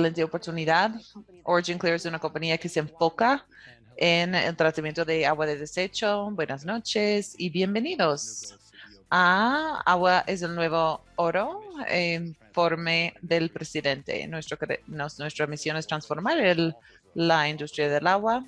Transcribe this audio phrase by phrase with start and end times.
[0.00, 0.92] excelente oportunidad.
[1.42, 3.46] Origin Clear es una compañía que se enfoca
[3.98, 6.30] en el tratamiento de agua de desecho.
[6.30, 8.54] Buenas noches y bienvenidos
[9.10, 11.60] a Agua es el nuevo oro,
[11.92, 14.26] informe del presidente.
[14.26, 16.74] Nuestra misión es transformar el,
[17.14, 18.46] la industria del agua.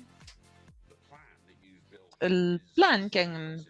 [2.19, 3.65] El plan que han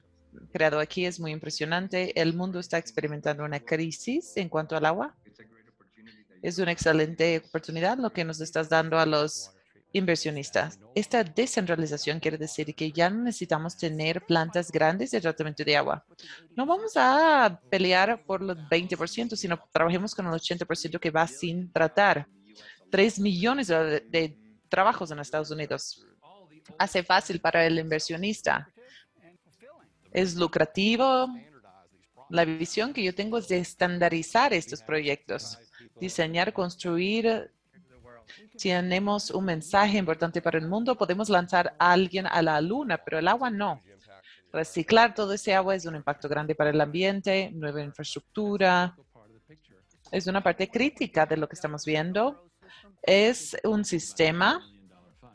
[0.53, 2.17] creado aquí es muy impresionante.
[2.21, 5.13] El mundo está experimentando una crisis en cuanto al agua.
[6.43, 9.51] Es una excelente oportunidad lo que nos estás dando a los
[9.93, 10.77] inversionistas.
[10.93, 16.05] Esta descentralización quiere decir que ya no necesitamos tener plantas grandes de tratamiento de agua.
[16.53, 21.71] No vamos a pelear por los 20%, sino trabajemos con el 80% que va sin
[21.71, 22.27] tratar.
[22.91, 24.37] 3 millones de, de
[24.67, 26.05] trabajos en Estados Unidos.
[26.77, 28.67] Hace fácil para el inversionista.
[30.11, 31.27] Es lucrativo.
[32.29, 35.59] La visión que yo tengo es de estandarizar estos proyectos,
[35.99, 37.51] diseñar, construir
[38.61, 43.19] tenemos un mensaje importante para el mundo, podemos lanzar a alguien a la luna, pero
[43.19, 43.81] el agua no.
[44.51, 48.95] Reciclar todo ese agua es un impacto grande para el ambiente, nueva infraestructura.
[50.11, 52.51] Es una parte crítica de lo que estamos viendo.
[53.01, 54.61] Es un sistema.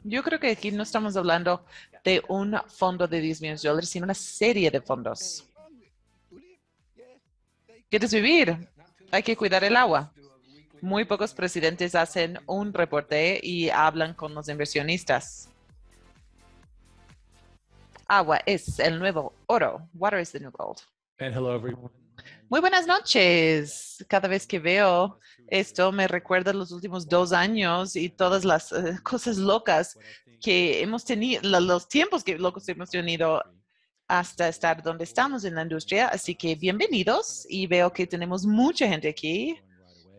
[0.04, 1.64] Yo creo que aquí no estamos hablando
[2.04, 5.44] de un fondo de 10 millones de dólares, sino una serie de fondos.
[7.90, 8.68] ¿Quieres vivir?
[9.10, 10.12] Hay que cuidar el agua.
[10.80, 15.48] Muy pocos presidentes hacen un reporte y hablan con los inversionistas.
[18.06, 19.88] Agua es el nuevo oro.
[19.94, 20.78] Water is the new gold.
[22.48, 24.04] Muy buenas noches.
[24.08, 25.18] Cada vez que veo
[25.48, 29.98] esto me recuerda los últimos dos años y todas las eh, cosas locas
[30.40, 33.42] que hemos tenido, los tiempos que locos hemos tenido
[34.06, 36.08] hasta estar donde estamos en la industria.
[36.08, 39.60] Así que bienvenidos y veo que tenemos mucha gente aquí.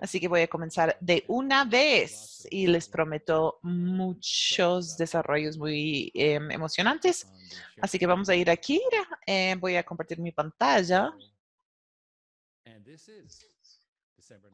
[0.01, 6.51] Así que voy a comenzar de una vez y les prometo muchos desarrollos muy em,
[6.51, 7.27] emocionantes.
[7.81, 8.81] Así que vamos a ir aquí.
[9.25, 11.13] Eh, voy a compartir mi pantalla.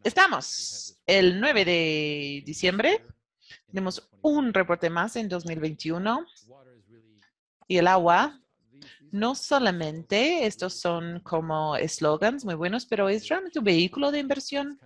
[0.04, 3.06] Estamos el 9 de diciembre.
[3.68, 6.26] Tenemos un reporte más en 2021.
[7.68, 8.40] Y el agua,
[9.12, 14.80] no solamente estos son como eslogans muy buenos, pero es realmente un vehículo de inversión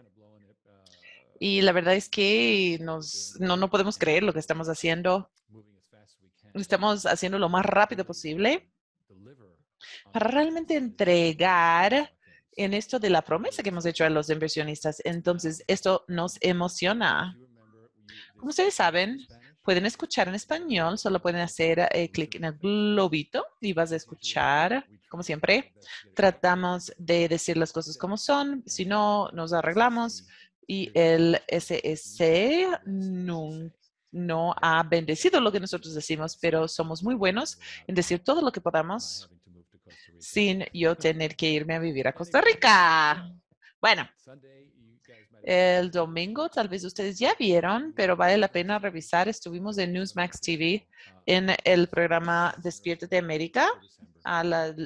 [1.39, 5.31] y la verdad es que nos, no, no podemos creer lo que estamos haciendo.
[6.53, 8.69] Estamos haciendo lo más rápido posible
[10.11, 12.13] para realmente entregar
[12.51, 15.01] en esto de la promesa que hemos hecho a los inversionistas.
[15.05, 17.38] Entonces, esto nos emociona.
[18.35, 19.25] Como ustedes saben,
[19.63, 23.95] pueden escuchar en español, solo pueden hacer eh, clic en el globito y vas a
[23.95, 25.73] escuchar, como siempre.
[26.16, 30.28] Tratamos de decir las cosas como son, si no, nos arreglamos
[30.69, 33.72] y el SSC no,
[34.12, 37.57] no ha bendecido lo que nosotros decimos, pero somos muy buenos
[37.88, 39.31] en decir todo lo que podamos
[40.19, 43.34] sin yo tener que irme a vivir a Costa Rica.
[43.81, 44.08] Bueno,
[45.41, 49.28] el domingo tal vez ustedes ya vieron, pero vale la pena revisar.
[49.28, 50.88] Estuvimos en Newsmax TV
[51.25, 53.68] en el programa de América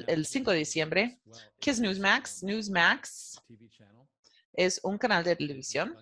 [0.06, 1.18] el 5 de diciembre.
[1.60, 2.42] ¿Qué es Newsmax?
[2.42, 3.34] Newsmax
[4.54, 5.96] es un canal de televisión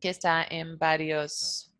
[0.00, 1.72] que está en varios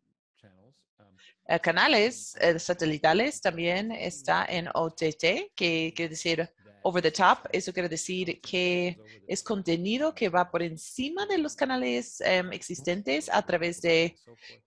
[1.46, 3.40] eh, canales eh, satelitales.
[3.40, 6.50] También está en OTT, que quiere decir
[6.82, 7.38] over the top.
[7.52, 13.28] Eso quiere decir que es contenido que va por encima de los canales em, existentes
[13.32, 14.16] a través de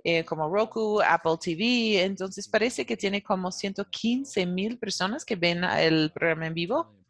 [0.04, 2.04] eh, como Roku, Apple TV.
[2.04, 7.01] Entonces parece que tiene como 115 mil personas que ven el programa en vivo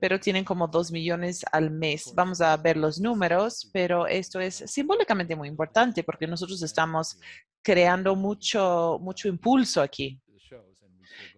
[0.00, 2.12] pero tienen como dos millones al mes.
[2.14, 7.18] Vamos a ver los números, pero esto es simbólicamente muy importante porque nosotros estamos
[7.62, 10.20] creando mucho, mucho impulso aquí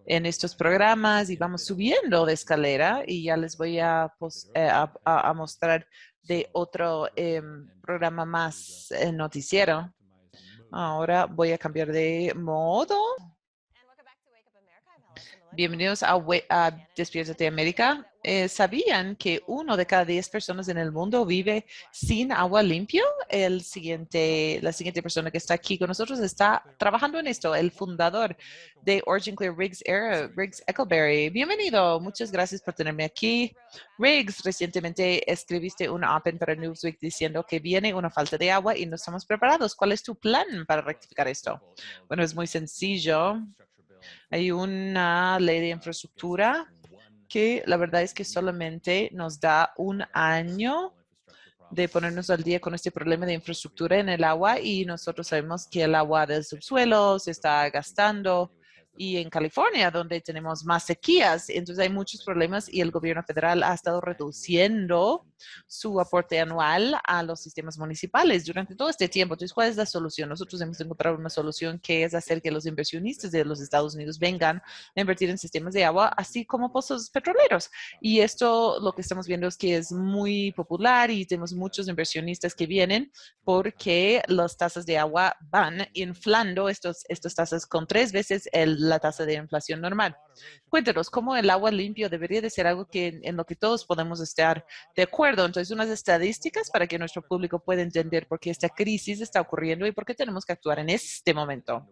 [0.05, 4.11] en estos programas y vamos subiendo de escalera y ya les voy a,
[4.53, 4.71] eh,
[5.35, 5.85] mostrar
[6.23, 9.93] de otro em, programa más eh, noticiero.
[10.71, 12.97] Ahora voy a cambiar de modo.
[15.57, 18.07] Bienvenidos a, a de América.
[18.21, 23.01] Eh, ¿Sabían que uno de cada diez personas en el mundo vive sin agua limpia?
[23.27, 27.71] El siguiente, la siguiente persona que está aquí con nosotros está trabajando en esto, el
[27.71, 28.37] fundador
[28.83, 31.31] de Origin Clear Riggs, Era, Riggs Eckleberry.
[31.31, 31.99] Bienvenido.
[32.01, 33.51] Muchas gracias por tenerme aquí.
[33.97, 38.85] Riggs, recientemente escribiste un op para Newsweek diciendo que viene una falta de agua y
[38.85, 39.73] no estamos preparados.
[39.73, 41.59] ¿Cuál es tu plan para rectificar esto?
[42.07, 43.41] Bueno, es muy sencillo.
[44.29, 46.71] Hay una ley de infraestructura
[47.27, 50.93] que la verdad es que solamente nos da un año
[51.71, 55.67] de ponernos al día con este problema de infraestructura en el agua y nosotros sabemos
[55.67, 58.51] que el agua del subsuelo se está gastando
[58.97, 61.49] y en California, donde tenemos más sequías.
[61.49, 65.25] Entonces hay muchos problemas y el gobierno federal ha estado reduciendo
[65.67, 69.35] su aporte anual a los sistemas municipales durante todo este tiempo.
[69.35, 70.29] Entonces, ¿cuál es la solución?
[70.29, 74.19] Nosotros hemos encontrado una solución que es hacer que los inversionistas de los Estados Unidos
[74.19, 74.61] vengan
[74.95, 77.69] a invertir en sistemas de agua, así como pozos petroleros.
[78.01, 82.55] Y esto lo que estamos viendo es que es muy popular y tenemos muchos inversionistas
[82.55, 83.11] que vienen
[83.43, 88.49] porque las tasas de agua van inflando estos, estas tasas con tres veces
[88.87, 90.17] la tasa de inflación normal.
[90.69, 94.19] Cuéntenos cómo el agua limpio debería de ser algo que en lo que todos podemos
[94.19, 95.45] estar de acuerdo.
[95.45, 99.85] Entonces, unas estadísticas para que nuestro público pueda entender por qué esta crisis está ocurriendo
[99.85, 101.85] y por qué tenemos que actuar en este momento.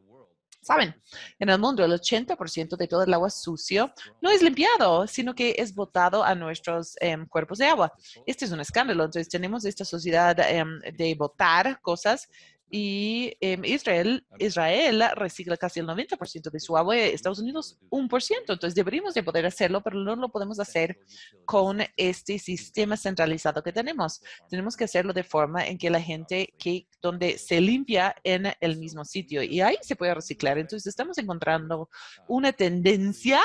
[0.65, 0.99] Saben,
[1.37, 5.53] en el mundo el 80% de todo el agua sucio no es limpiado, sino que
[5.59, 7.93] es botado a nuestros em, cuerpos de agua.
[8.25, 9.03] Este es un escándalo.
[9.03, 12.27] Entonces tenemos esta sociedad em, de botar cosas
[12.69, 18.35] y em, Israel, Israel recicla casi el 90% de su agua, Estados Unidos 1%.
[18.39, 20.99] Entonces deberíamos de poder hacerlo, pero no lo podemos hacer
[21.45, 24.21] con este sistema centralizado que tenemos.
[24.49, 28.77] Tenemos que hacerlo de forma en que la gente que donde se limpia en el
[28.77, 30.57] mismo sitio y ahí se puede reciclar.
[30.57, 31.89] Entonces estamos encontrando
[32.27, 33.41] una tendencia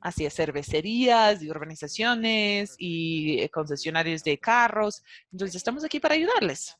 [0.00, 5.02] hacia cervecerías y urbanizaciones y concesionarios de carros.
[5.32, 6.76] Entonces estamos aquí para ayudarles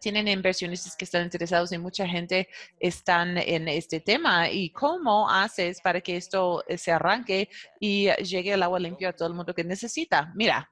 [0.00, 2.48] tienen inversionistas que están interesados y mucha gente
[2.78, 4.50] están en este tema.
[4.50, 7.48] ¿Y cómo haces para que esto eh, se arranque
[7.80, 10.32] y llegue el agua limpia a todo el mundo que necesita?
[10.34, 10.70] Mira,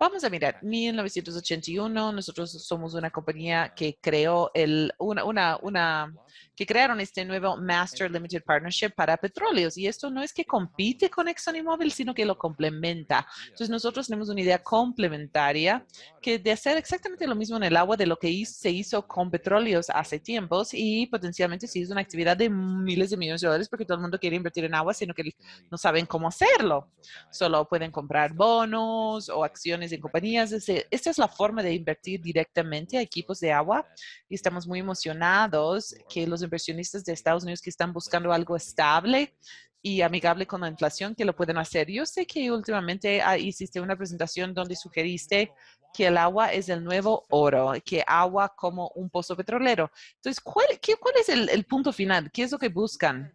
[0.00, 6.14] Vamos a mirar, 1981, nosotros somos una compañía que creó el, una, una, una
[6.54, 9.76] que crearon este nuevo Master Limited Partnership para petróleos.
[9.76, 13.26] Y esto no es que compite con ExxonMobil, sino que lo complementa.
[13.44, 15.84] Entonces, nosotros tenemos una idea complementaria
[16.20, 19.30] que de hacer exactamente lo mismo en el agua de lo que se hizo con
[19.30, 23.68] petróleos hace tiempos y potencialmente sí es una actividad de miles de millones de dólares
[23.68, 25.34] porque todo el mundo quiere invertir en agua, sino que
[25.70, 26.90] no saben cómo hacerlo.
[27.30, 30.52] Solo pueden comprar bonos o acciones en compañías.
[30.52, 33.86] Esta es la forma de invertir directamente a equipos de agua
[34.28, 39.34] y estamos muy emocionados que los inversionistas de Estados Unidos que están buscando algo estable
[39.82, 41.90] y amigable con la inflación que lo pueden hacer.
[41.90, 45.52] Yo sé que últimamente ah, hiciste una presentación donde sugeriste
[45.94, 49.90] que el agua es el nuevo oro, que agua como un pozo petrolero.
[50.16, 52.30] Entonces, ¿cuál, qué, cuál es el, el punto final?
[52.30, 53.32] ¿Qué es lo que buscan?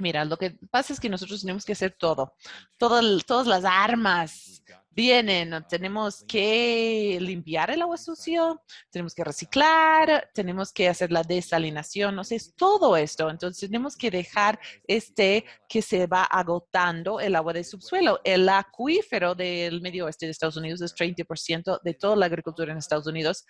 [0.00, 2.34] Mira, lo que pasa es que nosotros tenemos que hacer todo,
[2.78, 10.72] todo todas las armas vienen, tenemos que limpiar el agua sucio, tenemos que reciclar, tenemos
[10.72, 13.30] que hacer la desalinación, no sé, es todo esto.
[13.30, 18.20] Entonces tenemos que dejar este que se va agotando el agua de subsuelo.
[18.24, 22.78] El acuífero del medio oeste de Estados Unidos es 30% de toda la agricultura en
[22.78, 23.44] Estados Unidos.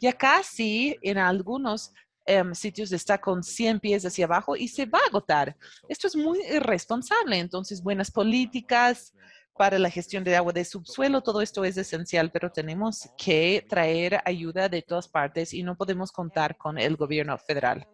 [0.00, 1.92] Ya casi en algunos
[2.24, 5.56] em, sitios está con 100 pies hacia abajo y se va a agotar.
[5.88, 7.38] Esto es muy irresponsable.
[7.38, 9.12] Entonces, buenas políticas,
[9.56, 11.22] para la gestión de agua de subsuelo.
[11.22, 16.12] Todo esto es esencial, pero tenemos que traer ayuda de todas partes y no podemos
[16.12, 17.86] contar con el gobierno federal.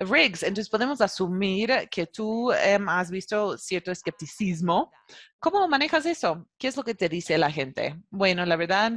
[0.00, 4.92] Riggs, entonces podemos asumir que tú em, has visto cierto escepticismo.
[5.40, 6.46] ¿Cómo manejas eso?
[6.56, 7.96] ¿Qué es lo que te dice la gente?
[8.10, 8.92] Bueno, la verdad,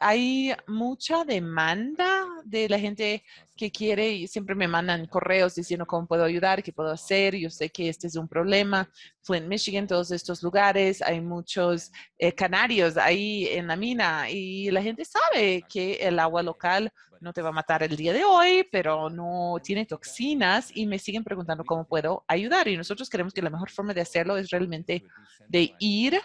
[0.00, 3.22] hay mucha demanda de la gente
[3.56, 7.36] que quiere y siempre me mandan correos diciendo cómo puedo ayudar, qué puedo hacer.
[7.36, 8.90] Yo sé que este es un problema.
[9.22, 14.82] Flint, Michigan, todos estos lugares, hay muchos eh, canarios ahí en la mina y la
[14.82, 18.68] gente sabe que el agua local no te va a matar el día de hoy,
[18.70, 22.68] pero no tiene toxinas y me siguen preguntando cómo puedo ayudar.
[22.68, 25.04] Y nosotros creemos que la mejor forma de hacerlo es realmente
[25.48, 26.20] de ir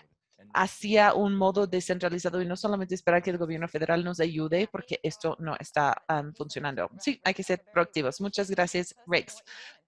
[0.53, 5.00] hacia un modo descentralizado y no solamente esperar que el gobierno federal nos ayude porque
[5.03, 6.03] esto no está
[6.36, 6.89] funcionando.
[7.00, 8.22] Sí, hay que ser proactivos.
[8.22, 9.44] Muchas gracias, Rex.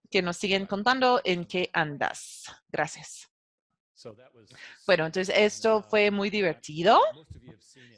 [0.10, 2.46] Que nos siguen contando en qué andas.
[2.70, 3.28] Gracias.
[4.88, 7.00] Bueno, entonces esto fue muy divertido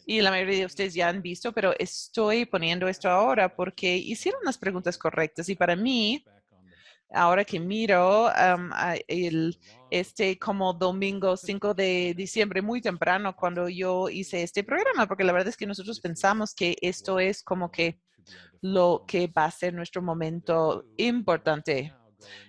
[0.05, 4.41] y la mayoría de ustedes ya han visto, pero estoy poniendo esto ahora porque hicieron
[4.43, 6.23] las preguntas correctas y para mí
[7.13, 8.29] ahora que miro
[9.07, 9.57] el,
[9.89, 15.33] este como domingo 5 de diciembre, muy temprano, cuando yo hice este programa, porque la
[15.33, 17.99] verdad es que nosotros pensamos que esto es como que
[18.61, 21.93] lo que va a ser nuestro momento importante.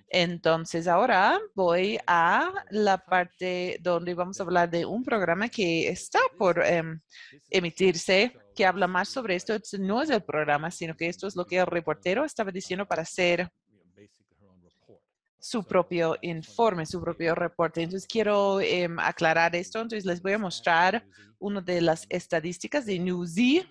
[0.09, 6.21] Entonces, ahora voy a la parte donde vamos a hablar de un programa que está
[6.39, 7.01] por em,
[7.51, 9.55] emitirse, que habla más sobre esto.
[9.81, 13.03] No es el programa, sino que esto es lo que el reportero estaba diciendo para
[13.03, 13.51] hacer
[15.45, 17.83] su propio informe, su propio reporte.
[17.83, 19.79] Entonces, quiero em, aclarar esto.
[19.79, 21.07] Entonces, les voy a mostrar
[21.39, 23.63] una de las estadísticas de Newsy.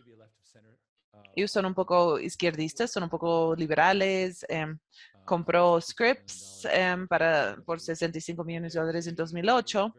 [1.36, 4.46] Ellos son un poco izquierdistas, son un poco liberales.
[4.50, 4.78] Em,
[5.26, 9.96] compró Scripps em, para, por 65 millones de dólares en 2008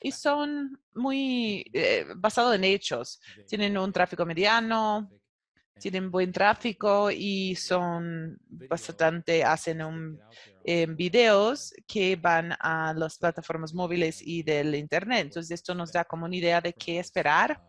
[0.00, 3.20] y son muy eh, basados en hechos.
[3.48, 5.10] Tienen un tráfico mediano,
[5.78, 10.20] tienen buen tráfico y son bastante, hacen un,
[10.64, 15.22] eh, videos que van a las plataformas móviles y del Internet.
[15.22, 17.60] Entonces, esto nos da como una idea de qué esperar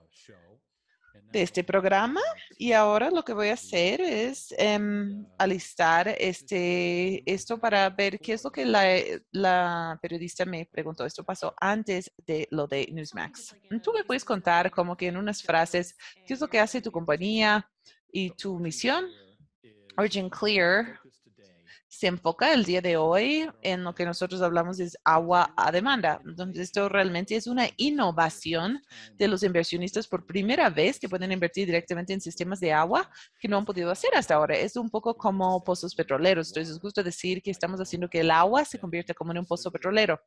[1.31, 2.21] de este programa
[2.57, 8.33] y ahora lo que voy a hacer es em, alistar este, esto para ver qué
[8.33, 8.83] es lo que la,
[9.31, 11.05] la, periodista me preguntó.
[11.05, 13.55] Esto pasó antes de lo de Newsmax.
[13.83, 16.91] ¿Tú me puedes contar como que en unas frases qué es lo que hace tu
[16.91, 17.69] compañía
[18.11, 19.05] y tu misión?
[19.97, 20.99] Origin Clear
[21.99, 26.21] se enfoca el día de hoy en lo que nosotros hablamos es agua a demanda.
[26.25, 28.81] Entonces, esto realmente es una innovación
[29.15, 33.49] de los inversionistas por primera vez que pueden invertir directamente en sistemas de agua que
[33.49, 34.55] no han podido hacer hasta ahora.
[34.55, 36.47] Es un poco como pozos petroleros.
[36.47, 39.45] Entonces, es justo decir que estamos haciendo que el agua se convierta como en un
[39.45, 40.21] pozo petrolero,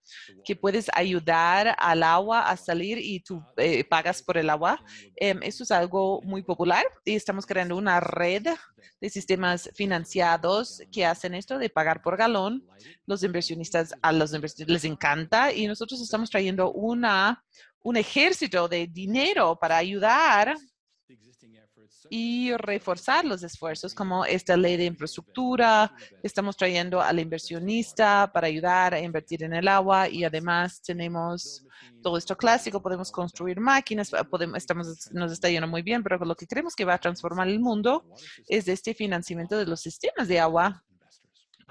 [0.44, 4.84] que puedes ayudar al agua a salir y tú eh, pagas por el agua.
[5.16, 8.46] Eh, eso es algo muy popular y estamos creando una red
[9.00, 12.66] de sistemas financiados que hacen esto de pagar por galón.
[13.06, 17.44] Los inversionistas, a los inversionistas les encanta y nosotros estamos trayendo una,
[17.82, 20.56] un ejército de dinero para ayudar
[22.10, 25.94] y reforzar los esfuerzos como esta ley de infraestructura.
[26.22, 31.64] Estamos trayendo al inversionista para ayudar a invertir en el agua y además tenemos
[32.02, 32.82] todo esto clásico.
[32.82, 36.84] Podemos construir máquinas, podemos, estamos, nos está yendo muy bien, pero lo que creemos que
[36.84, 38.04] va a transformar el mundo
[38.48, 40.82] es este financiamiento de los sistemas de agua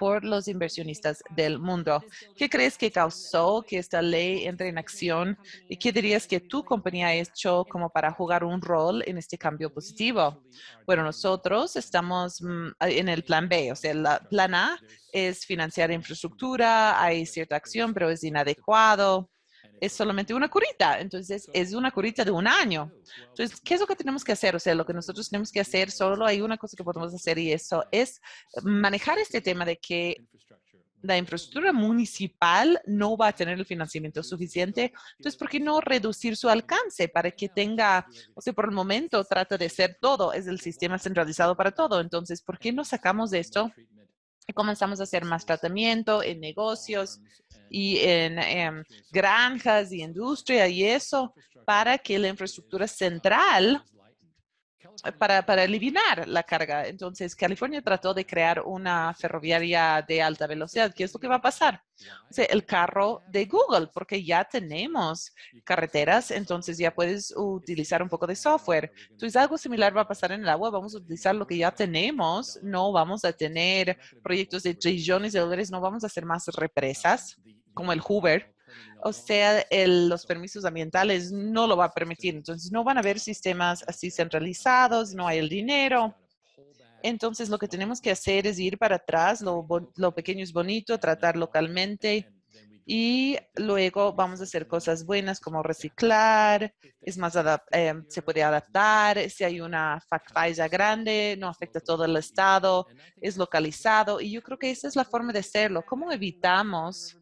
[0.01, 2.03] por los inversionistas del mundo.
[2.35, 5.37] ¿Qué crees que causó que esta ley entre en acción
[5.69, 9.37] y qué dirías que tu compañía ha hecho como para jugar un rol en este
[9.37, 10.43] cambio positivo?
[10.87, 14.79] Bueno, nosotros estamos mm, en el plan B, o sea, el plan A
[15.13, 19.29] es financiar infraestructura, hay cierta acción, pero es inadecuado
[19.81, 20.99] es solamente una curita.
[20.99, 22.91] Entonces, es una curita de un año.
[23.29, 24.55] Entonces, ¿qué es lo que tenemos que hacer?
[24.55, 27.39] O sea, lo que nosotros tenemos que hacer, solo hay una cosa que podemos hacer
[27.39, 28.21] y eso es
[28.63, 30.17] manejar este tema de que
[31.01, 34.93] la infraestructura municipal no va a tener el financiamiento suficiente.
[35.17, 39.23] Entonces, ¿por qué no reducir su alcance para que tenga, o sea, por el momento
[39.23, 42.01] trata de ser todo, es el sistema centralizado para todo.
[42.01, 43.71] Entonces, ¿por qué no sacamos de esto
[44.45, 47.19] y comenzamos a hacer más tratamiento en negocios
[47.71, 51.33] y en, em, granjas y industria y eso
[51.65, 53.81] para que la infraestructura central
[55.05, 56.85] eh, para, para, eliminar la carga.
[56.85, 60.93] Entonces, California trató de crear una ferroviaria de alta velocidad.
[60.93, 61.81] ¿Qué es lo que va a pasar?
[62.35, 68.35] El carro de Google, porque ya tenemos carreteras, entonces ya puedes utilizar un poco de
[68.35, 68.91] software.
[69.09, 70.69] Entonces, algo similar va a pasar en el agua.
[70.69, 72.59] Vamos a utilizar lo que ya tenemos.
[72.61, 75.71] No vamos a tener proyectos de trillones de dólares.
[75.71, 77.37] No vamos a hacer más represas
[77.73, 78.53] como el Hoover,
[79.03, 82.35] o sea, los permisos ambientales no lo va a permitir.
[82.35, 86.15] Entonces, no van a haber sistemas así centralizados, no hay el dinero.
[87.03, 91.35] Entonces, lo que tenemos que hacer es ir para atrás, lo, pequeño es bonito, tratar
[91.35, 92.31] localmente
[92.85, 97.35] y luego vamos a hacer cosas buenas como reciclar, es más,
[97.71, 99.99] eh, se puede adaptar, si hay una
[100.33, 102.87] falla grande, no afecta a todo el estado,
[103.19, 105.83] es localizado y yo creo que esa es la forma de hacerlo.
[105.87, 107.17] ¿Cómo evitamos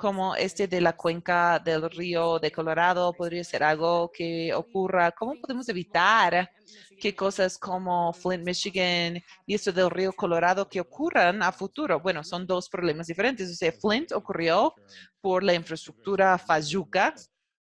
[0.00, 5.12] como este de la cuenca del río de Colorado podría ser algo que ocurra.
[5.12, 6.50] ¿Cómo podemos evitar
[6.98, 12.00] que cosas como Flint, Michigan y esto del río Colorado que ocurran a futuro?
[12.00, 13.50] Bueno, son dos problemas diferentes.
[13.50, 14.74] O sea, Flint ocurrió
[15.20, 17.14] por la infraestructura falluca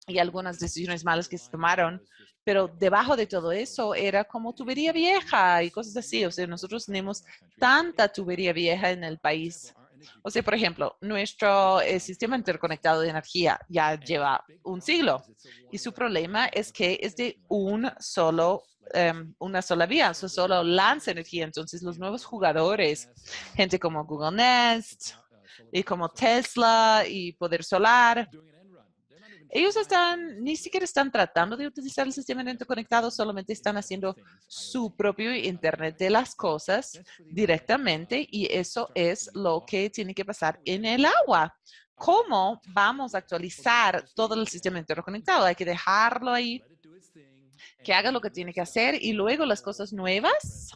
[0.06, 2.00] y algunas decisiones malas que se tomaron
[2.42, 6.24] pero debajo de todo eso era como tubería vieja y cosas así.
[6.24, 7.22] O sea, nosotros tenemos
[7.58, 9.74] tanta tubería vieja en el país
[10.22, 15.22] o sea, por ejemplo, nuestro eh, sistema interconectado de energía ya lleva un siglo.
[15.70, 20.62] y su problema es que es de un solo em, una sola vía, eso solo
[20.62, 21.44] lanza energía.
[21.44, 23.08] Entonces, los nuevos jugadores,
[23.54, 25.14] gente como Google Nest
[25.72, 28.28] y como Tesla y Poder Solar,
[29.52, 34.14] ellos están, ni siquiera están tratando de utilizar el sistema interconectado, solamente están haciendo
[34.46, 40.60] su propio Internet de las cosas directamente y eso es lo que tiene que pasar
[40.64, 41.54] en el agua.
[41.94, 45.44] ¿Cómo vamos a actualizar todo el sistema interconectado?
[45.44, 46.62] Hay que dejarlo ahí,
[47.84, 50.72] que haga lo que tiene que hacer y luego las cosas nuevas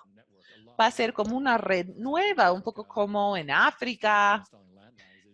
[0.78, 4.44] va a ser como una red nueva, un poco como en África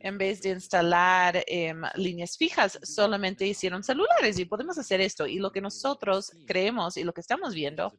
[0.00, 5.26] en vez de instalar em, líneas fijas, solamente hicieron celulares y podemos hacer esto.
[5.26, 7.92] Y lo que nosotros creemos y lo que estamos viendo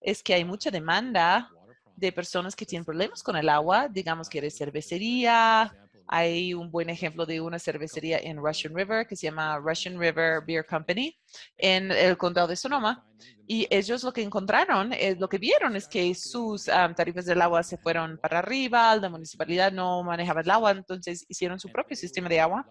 [0.00, 1.48] es que hay mucha demanda
[1.94, 5.72] de personas que tienen problemas con el agua, digamos que eres cervecería,
[6.06, 10.42] hay un buen ejemplo de una cervecería en Russian River que se llama Russian River
[10.46, 11.16] Beer Company
[11.56, 13.06] en el condado de Sonoma.
[13.46, 17.62] Y ellos lo que encontraron, eh, lo que vieron es que sus tarifas del agua
[17.62, 22.28] se fueron para arriba, la municipalidad no manejaba el agua, entonces hicieron su propio sistema
[22.28, 22.66] de agua.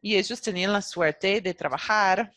[0.00, 2.32] Y ellos tenían la suerte de trabajar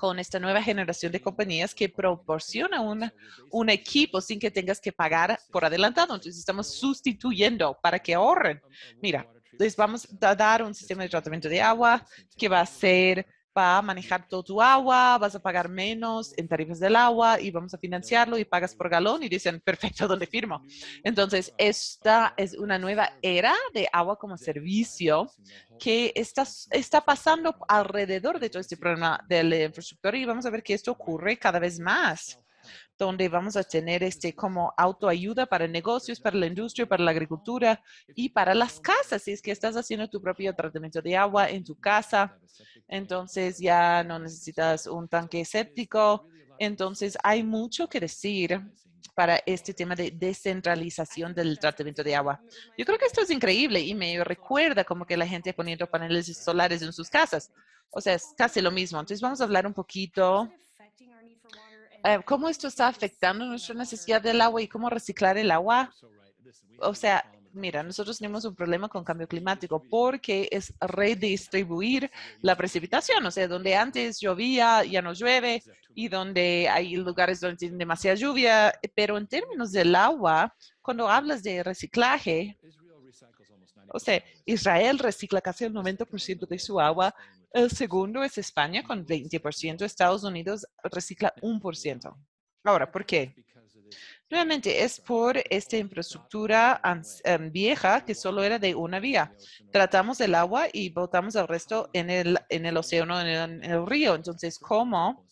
[0.00, 3.12] con esta nueva generación de compañías que proporciona un,
[3.50, 6.14] un equipo sin que tengas que pagar por adelantado.
[6.14, 8.62] Entonces, estamos sustituyendo para que ahorren.
[9.02, 12.02] Mira, les vamos a dar un sistema de tratamiento de agua
[12.38, 16.78] que va a ser a manejar todo tu agua, vas a pagar menos en tarifas
[16.78, 20.62] del agua y vamos a financiarlo y pagas por galón y dicen, perfecto, ¿dónde firmo?
[21.02, 25.30] Entonces, esta es una nueva era de agua como servicio
[25.78, 30.50] que está, está pasando alrededor de todo este problema de la infraestructura y vamos a
[30.50, 32.38] ver que esto ocurre cada vez más
[33.04, 37.82] donde vamos a tener este como autoayuda para negocios, para la industria, para la agricultura
[38.14, 39.22] y para las casas.
[39.22, 42.38] Si es que estás haciendo tu propio tratamiento de agua en tu casa,
[42.86, 46.26] entonces ya no necesitas un tanque séptico.
[46.58, 48.60] Entonces hay mucho que decir
[49.14, 52.40] para este tema de descentralización del tratamiento de agua.
[52.76, 56.36] Yo creo que esto es increíble y me recuerda como que la gente poniendo paneles
[56.36, 57.50] solares en sus casas.
[57.90, 59.00] O sea, es casi lo mismo.
[59.00, 60.50] Entonces vamos a hablar un poquito
[62.24, 65.92] cómo esto está afectando nuestra necesidad del agua y cómo reciclar el agua.
[66.80, 73.24] O sea, mira, nosotros tenemos un problema con cambio climático porque es redistribuir la precipitación.
[73.26, 75.62] O sea, donde antes llovía, ya no llueve
[75.94, 78.72] y donde hay lugares donde tiene demasiada lluvia.
[78.94, 82.58] Pero en términos del agua, cuando hablas de reciclaje,
[83.92, 87.14] o sea, Israel recicla casi el 90% de su agua
[87.52, 89.82] el segundo es España con 20%.
[89.82, 92.16] Estados Unidos recicla 1%.
[92.64, 93.34] Ahora, ¿por qué?
[94.30, 96.80] Nuevamente, es por esta infraestructura
[97.24, 99.34] em, vieja que solo era de una vía.
[99.72, 104.14] Tratamos el agua y botamos el resto en el, en el océano, en el, río.
[104.14, 105.26] Entonces, ¿cómo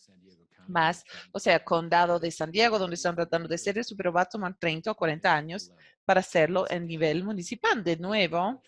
[0.67, 1.05] más?
[1.31, 4.25] O sea, condado de San Diego, donde están tratando de hacer eso, pero va a
[4.25, 5.71] tomar 30 o 40 años
[6.03, 7.81] para hacerlo en nivel municipal.
[7.81, 8.61] De nuevo,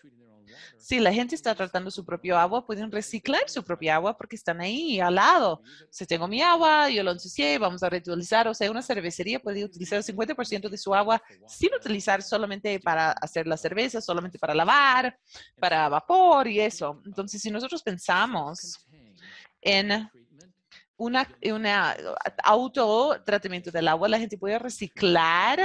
[0.76, 4.60] si la gente está tratando su propio agua, pueden reciclar su propia agua porque están
[4.60, 5.62] ahí al lado.
[5.90, 8.48] Si tengo mi agua, yo lo ensucié, vamos a reutilizar.
[8.48, 13.12] O sea, una cervecería puede utilizar el 50% de su agua sin utilizar solamente para
[13.12, 15.18] hacer la cerveza, solamente para lavar,
[15.58, 17.00] para vapor y eso.
[17.06, 18.86] Entonces, si nosotros pensamos
[19.60, 20.08] en
[20.96, 21.96] una, una
[22.44, 25.60] auto tratamiento del agua, la gente puede reciclar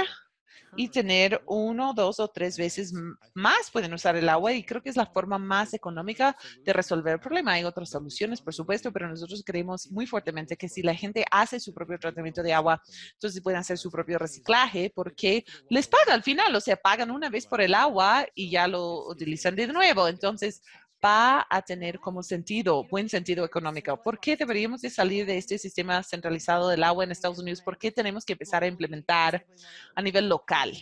[0.76, 2.92] y tener uno, dos o tres veces
[3.34, 7.14] más pueden usar el agua y creo que es la forma más económica de resolver
[7.14, 7.52] el problema.
[7.52, 11.60] Hay otras soluciones, por supuesto, pero nosotros creemos muy fuertemente que si la gente hace
[11.60, 16.22] su propio tratamiento de agua, entonces pueden hacer su propio reciclaje porque les paga al
[16.22, 20.08] final, o sea, pagan una vez por el agua y ya lo utilizan de nuevo.
[20.08, 20.62] Entonces,
[21.04, 24.02] va a tener como sentido, buen sentido económico.
[24.02, 27.62] ¿Por qué deberíamos de salir de este sistema centralizado del agua en Estados Unidos?
[27.62, 29.46] ¿Por qué tenemos que empezar a implementar
[29.94, 30.72] a nivel local?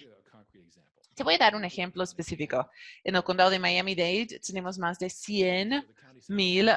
[1.17, 2.71] Te voy a dar un ejemplo específico.
[3.03, 5.83] En el condado de Miami-Dade tenemos más de 100
[6.29, 6.71] mil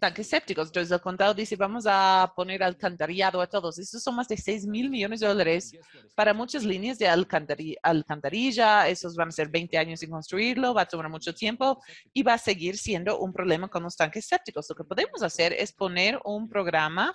[0.00, 0.68] tanques sépticos.
[0.68, 3.78] Entonces el condado dice, vamos a poner alcantarillado a todos.
[3.78, 5.76] Estos son más de 6 mil millones de dólares
[6.14, 8.88] para muchas líneas de alcantarilla.
[8.88, 11.82] Esos van a ser 20 años sin construirlo, va a tomar mucho tiempo
[12.14, 14.70] y va a seguir siendo un problema con los tanques sépticos.
[14.70, 17.14] Lo que podemos hacer es poner un programa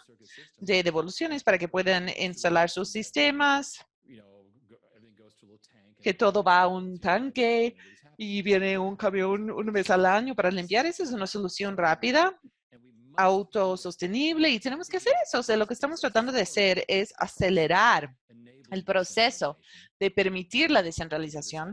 [0.57, 3.83] de devoluciones para que puedan instalar sus sistemas,
[6.01, 7.75] que todo va a un tanque
[8.17, 10.85] y viene un camión una vez al año para limpiar.
[10.85, 12.39] Esa es una solución rápida,
[13.15, 15.39] autosostenible y tenemos que hacer eso.
[15.39, 18.15] O sea, lo que estamos tratando de hacer es acelerar
[18.71, 19.59] el proceso
[19.99, 21.71] de permitir la descentralización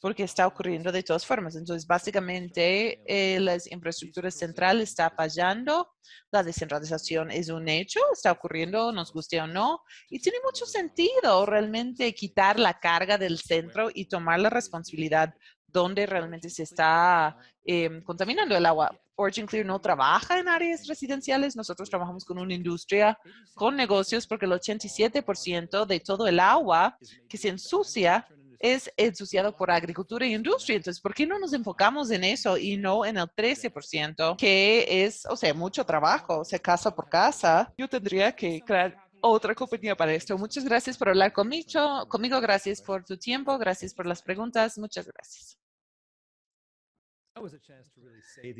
[0.00, 1.56] porque está ocurriendo de todas formas.
[1.56, 5.88] Entonces, básicamente, eh, las infraestructuras centrales está fallando,
[6.30, 11.46] la descentralización es un hecho, está ocurriendo, nos guste o no, y tiene mucho sentido
[11.46, 15.34] realmente quitar la carga del centro y tomar la responsabilidad
[15.66, 18.98] donde realmente se está em, contaminando el agua.
[19.16, 23.18] Origin Clear no trabaja en áreas residenciales, nosotros trabajamos con una industria,
[23.54, 26.96] con negocios, porque el 87% de todo el agua
[27.28, 28.26] que se ensucia
[28.58, 30.76] es ensuciado por agricultura e industria.
[30.76, 35.24] Entonces, ¿por qué no nos enfocamos en eso y no en el 13%, que es,
[35.26, 37.72] o sea, mucho trabajo, o sea, casa por casa?
[37.76, 40.36] Yo tendría que crear otra compañía para esto.
[40.36, 42.40] Muchas gracias por hablar conmigo, conmigo.
[42.40, 43.56] Gracias por tu tiempo.
[43.58, 44.78] Gracias por las preguntas.
[44.78, 45.58] Muchas gracias.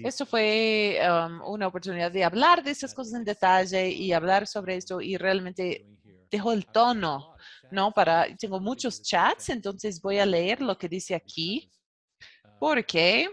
[0.04, 4.76] Esto fue um, una oportunidad de hablar de estas cosas en detalle y hablar sobre
[4.76, 5.84] esto y realmente
[6.30, 7.34] dejó el tono,
[7.70, 7.92] ¿no?
[7.92, 11.70] Para, tengo muchos chats, entonces voy a leer lo que dice aquí,
[12.58, 13.28] porque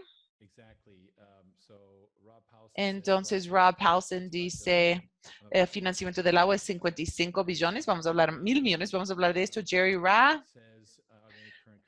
[2.73, 5.09] entonces Rob Paulson dice,
[5.49, 9.33] el financiamiento del agua es 55 billones, vamos a hablar mil millones, vamos a hablar
[9.33, 9.61] de esto.
[9.65, 10.43] Jerry Ra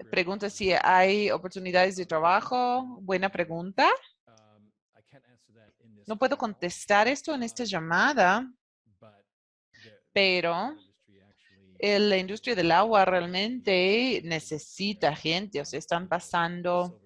[0.09, 2.83] pregunta si hay oportunidades de trabajo.
[3.01, 3.89] Buena pregunta.
[6.05, 8.49] No puedo contestar esto en esta llamada,
[10.13, 10.77] pero
[11.79, 17.01] la industria del agua realmente necesita gente, o sea, están pasando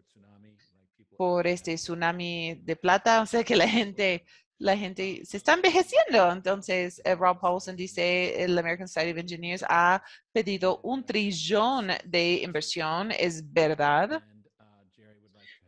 [1.17, 4.25] por este tsunami de plata, o sea que la gente
[4.61, 6.31] la gente se está envejeciendo.
[6.31, 12.41] Entonces, eh, Rob Paulson dice, el American Society of Engineers ha pedido un trillón de
[12.43, 13.11] inversión.
[13.11, 14.23] ¿Es verdad?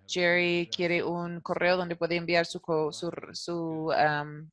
[0.08, 2.60] Jerry quiere un correo donde puede enviar su,
[2.92, 3.12] su,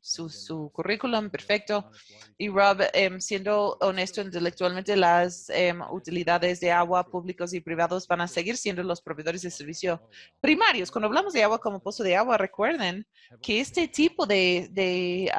[0.00, 1.90] su, su, currículum, perfecto.
[2.38, 8.20] Y Rob, em, siendo honesto intelectualmente, las em, utilidades de agua públicos y privados van
[8.20, 10.00] a seguir siendo los proveedores de servicio
[10.40, 10.90] primarios.
[10.90, 13.06] Cuando hablamos de agua como pozo de agua, recuerden
[13.42, 15.30] que este tipo de, de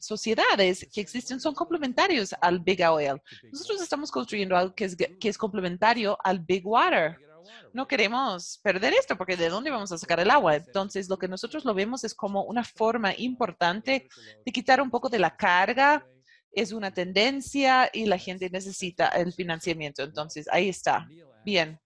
[0.00, 3.20] sociedades que existen son complementarios al Big Oil.
[3.52, 7.16] Nosotros estamos construyendo algo que es, que es complementario al Big Water
[7.72, 10.56] no queremos perder esto porque ¿de dónde vamos a sacar el agua?
[10.56, 14.08] Entonces, lo que nosotros lo vemos es como una forma importante
[14.44, 16.06] de quitar un poco de la carga.
[16.52, 20.02] Es una tendencia y la gente necesita el financiamiento.
[20.02, 21.06] Entonces, ahí está.
[21.44, 21.78] Bien.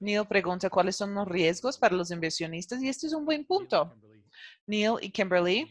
[0.00, 3.94] Neil pregunta cuáles son los riesgos para los inversionistas y este es un buen punto.
[4.66, 5.68] Neil y Kimberly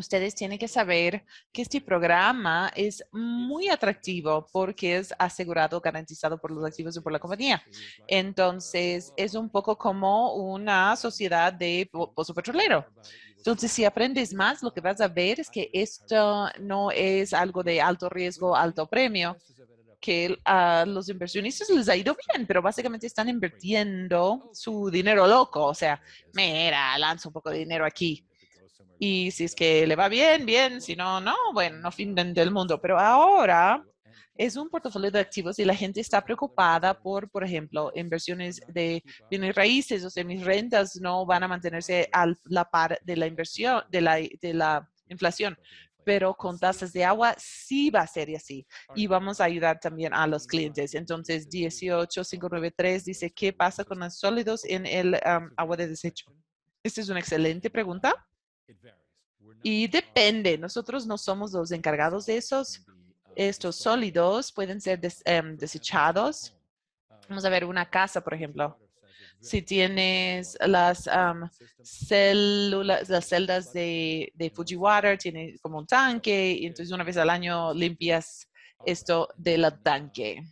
[0.00, 6.50] ustedes tienen que saber que este programa es muy atractivo porque es asegurado, garantizado por
[6.50, 7.62] los activos y por la compañía.
[8.08, 12.84] Entonces, es un poco como una sociedad de pozo petrolero.
[13.36, 17.62] Entonces, si aprendes más, lo que vas a ver es que esto no es algo
[17.62, 19.36] de alto riesgo, alto premio,
[20.00, 25.66] que a los inversionistas les ha ido bien, pero básicamente están invirtiendo su dinero loco.
[25.66, 26.00] O sea,
[26.32, 28.26] mira, lanzo un poco de dinero aquí
[29.02, 32.50] y si es que le va bien, bien, si no, no, bueno, no fin del
[32.50, 32.78] mundo.
[32.78, 33.82] Pero ahora
[34.36, 39.02] es un portafolio de activos y la gente está preocupada por, por ejemplo, inversiones de
[39.30, 43.26] bienes raíces, o sea, mis rentas no van a mantenerse a la par de la
[43.26, 45.56] inversión, de la, de la inflación.
[46.04, 48.66] Pero con tasas de agua sí va a ser así.
[48.94, 50.94] Y vamos a ayudar también a los clientes.
[50.94, 55.18] Entonces, 18593 dice, ¿qué pasa con los sólidos en el
[55.56, 56.26] agua de desecho?
[56.82, 58.14] Esta es una excelente pregunta.
[59.62, 62.84] Y depende, nosotros no somos los encargados de esos.
[63.34, 66.54] Estos sólidos pueden ser em, desechados.
[67.28, 68.78] Vamos a ver una casa, por ejemplo.
[69.40, 71.08] Si tienes las
[71.82, 77.30] células, las celdas de, de Fujiwater, tiene como un tanque, y entonces una vez al
[77.30, 78.50] año limpias
[78.84, 80.44] esto del tanque.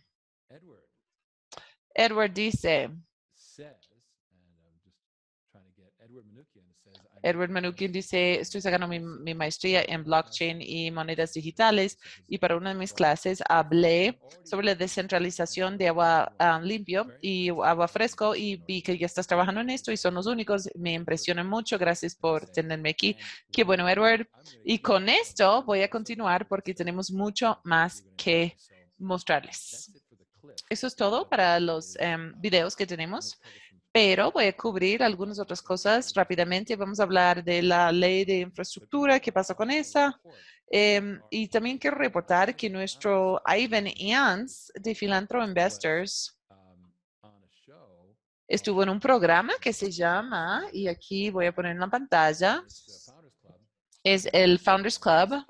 [1.93, 2.89] Edward dice,
[7.23, 8.99] Edward Manukin dice, estoy sacando mi,
[9.33, 14.75] maestría en blockchain y monedas digitales y para una de mis clases hablé sobre la
[14.75, 19.69] descentralización de agua ah, limpio y agua fresco y vi que ya estás trabajando en
[19.69, 20.69] esto y son los únicos.
[20.75, 21.77] Me impresiona mucho.
[21.77, 23.15] Gracias por tenerme aquí.
[23.51, 24.27] Qué bueno, Edward.
[24.63, 28.55] Y con esto voy a continuar porque tenemos mucho más que
[28.97, 29.91] mostrarles.
[30.69, 33.39] Eso es todo para los em, videos que tenemos
[33.91, 36.75] pero voy a cubrir algunas otras cosas rápidamente.
[36.75, 40.19] Vamos a hablar de la ley de infraestructura, qué pasa con esa.
[40.71, 46.39] Em, y también quiero reportar que nuestro Ivan Ians de Philantro Investors
[48.47, 52.63] estuvo en un programa que se llama, y aquí voy a poner en la pantalla,
[54.03, 55.45] es el Founders Club.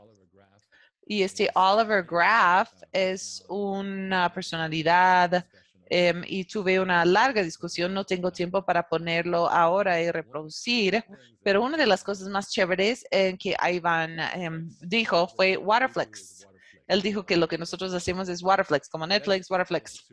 [1.05, 5.43] Y este Oliver Graff es una personalidad
[5.91, 7.93] Em, y tuve una larga discusión.
[7.93, 11.03] No tengo tiempo para ponerlo ahora y reproducir,
[11.43, 16.47] pero una de las cosas más chéveres en que Ivan em, dijo fue Waterflex.
[16.87, 20.07] Él dijo que lo que nosotros hacemos es Waterflex, como Netflix, Waterflex.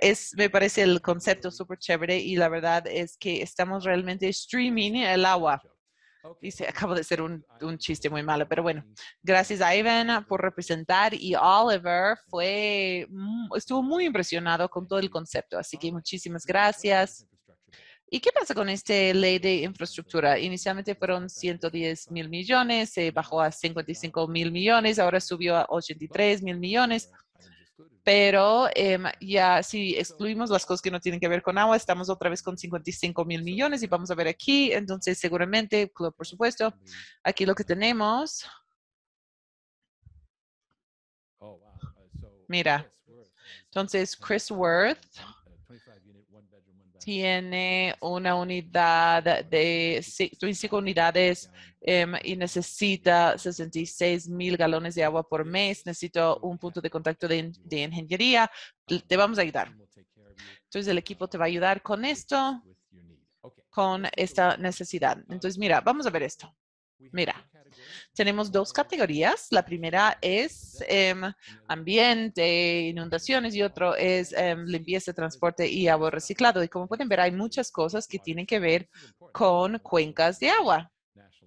[0.00, 4.92] es, me parece el concepto súper chévere y la verdad es que estamos realmente streaming
[4.94, 5.60] el agua.
[6.40, 8.84] Y se acabo de ser un, un, chiste muy malo, pero bueno,
[9.22, 13.06] gracias a Ivan por representar y Oliver fue,
[13.56, 17.26] estuvo muy impresionado con todo el concepto, así que muchísimas gracias.
[18.10, 20.38] ¿Y qué pasa con esta ley de infraestructura?
[20.38, 26.42] Inicialmente fueron 110 mil millones, se bajó a 55 mil millones, ahora subió a 83
[26.42, 27.10] mil millones.
[28.04, 32.10] Pero em, ya si excluimos las cosas que no tienen que ver con agua, estamos
[32.10, 36.74] otra vez con 55 mil millones y vamos a ver aquí, entonces seguramente, por supuesto,
[37.22, 38.46] aquí lo que tenemos,
[42.46, 42.90] mira,
[43.64, 45.00] entonces Chris Worth
[47.04, 50.02] tiene una unidad de
[50.40, 51.50] 25 unidades
[51.82, 55.84] em, y necesita 66 mil galones de agua por mes.
[55.84, 58.50] Necesito un punto de contacto de, de, ingeniería.
[59.06, 59.70] Te vamos a ayudar.
[60.64, 62.62] Entonces, el equipo te va a ayudar con esto,
[63.68, 65.18] con esta necesidad.
[65.28, 66.56] Entonces, mira, vamos a ver esto.
[67.12, 67.34] Mira,
[68.14, 69.48] tenemos dos categorías.
[69.50, 71.22] La primera es em,
[71.68, 76.62] ambiente, inundaciones y otro es em, limpieza, transporte y agua reciclado.
[76.62, 78.88] Y como pueden ver, hay muchas cosas que tienen que ver
[79.32, 80.90] con cuencas de agua.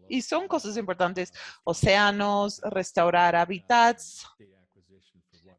[0.10, 1.34] Y son cosas importantes.
[1.64, 4.26] Océanos, restaurar hábitats,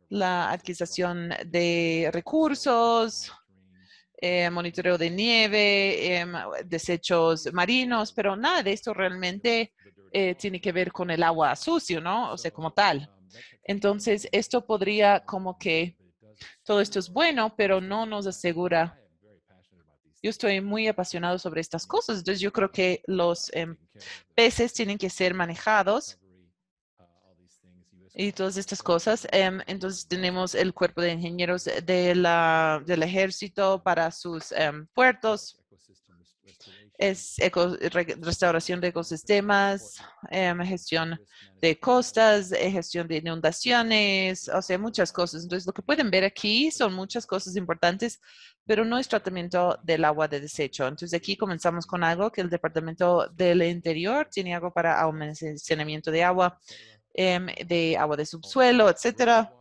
[0.09, 3.31] la adquisición de recursos,
[4.21, 6.33] eh, monitoreo de nieve, em,
[6.65, 9.73] desechos marinos, pero nada de esto realmente
[10.13, 12.33] eh, tiene que ver con el agua sucio, ¿no?
[12.33, 13.11] O sea, como tal.
[13.65, 15.97] Entonces, esto podría como que
[16.65, 18.99] todo esto es bueno, pero no nos asegura.
[20.23, 23.77] Yo estoy muy apasionado sobre estas cosas, entonces yo creo que los em,
[24.35, 26.19] peces tienen que ser manejados
[28.15, 29.29] y todas estas cosas.
[29.31, 35.61] Em, entonces tenemos el cuerpo de ingenieros del ejército para sus em, puertos,
[36.99, 37.37] es
[38.21, 41.19] restauración de ecosistemas, em, gestión
[41.61, 45.45] de costas, eh, gestión de inundaciones, o sea, muchas cosas.
[45.45, 48.21] Entonces, lo que pueden ver aquí son muchas cosas importantes,
[48.67, 50.89] pero no es tratamiento del agua de desecho.
[50.89, 56.25] Entonces, aquí comenzamos con algo que el Departamento del Interior tiene algo para almacenamiento de
[56.25, 56.59] agua,
[57.15, 59.53] em, de agua de subsuelo, etcétera.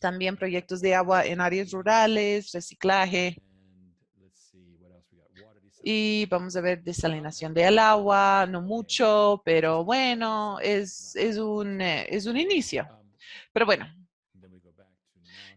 [0.00, 3.36] También proyectos de agua en áreas rurales, reciclaje,
[5.90, 12.06] y vamos a ver desalinación del agua, no mucho, pero bueno, es, es, un, eh,
[12.10, 12.86] es un inicio.
[13.54, 13.86] Pero bueno.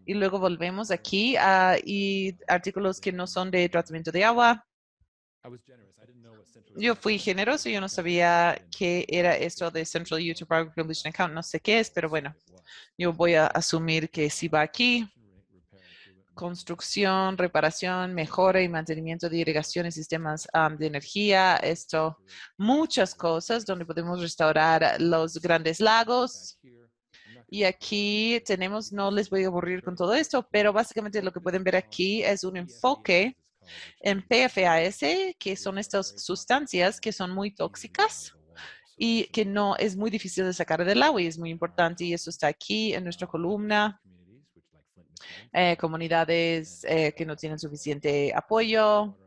[0.06, 4.66] Y luego volvemos aquí a y artículos que no son de tratamiento de agua.
[6.78, 11.44] Yo fui generoso, yo no sabía qué era esto de Central YouTube Publishing Account, no
[11.44, 12.34] sé qué es, pero bueno,
[12.98, 15.12] yo voy a asumir que sí va aquí
[16.34, 21.58] construcción, reparación, mejora y mantenimiento de irrigación y sistemas de energía.
[21.58, 22.18] Esto,
[22.58, 26.60] muchas cosas donde podemos restaurar los grandes lagos.
[27.50, 31.42] Y aquí tenemos, no les voy a aburrir con todo esto, pero básicamente lo que
[31.42, 33.38] pueden ver aquí es un enfoque
[34.00, 35.00] en PFAS,
[35.38, 38.34] que son estas sustancias que son muy tóxicas
[38.98, 42.06] y que no es muy difícil de sacar del agua y es muy importante.
[42.06, 44.01] Y eso está aquí en nuestra columna
[45.54, 49.18] eh, comunidades eh, que no tienen suficiente apoyo,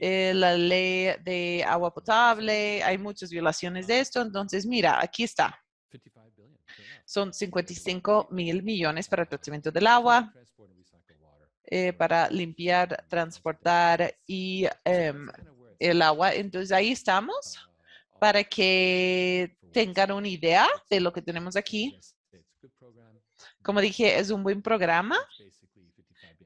[0.00, 4.20] eh, la ley de agua potable, hay muchas violaciones de esto.
[4.22, 5.58] Entonces, mira, aquí está.
[7.04, 10.32] Son 55 mil millones para el tratamiento del agua,
[11.96, 15.28] para limpiar, transportar y em,
[15.78, 16.34] el agua.
[16.34, 17.58] Entonces, ahí estamos
[18.18, 21.98] para que tengan una idea de lo que tenemos aquí.
[23.68, 25.18] Como dije, es un buen programa,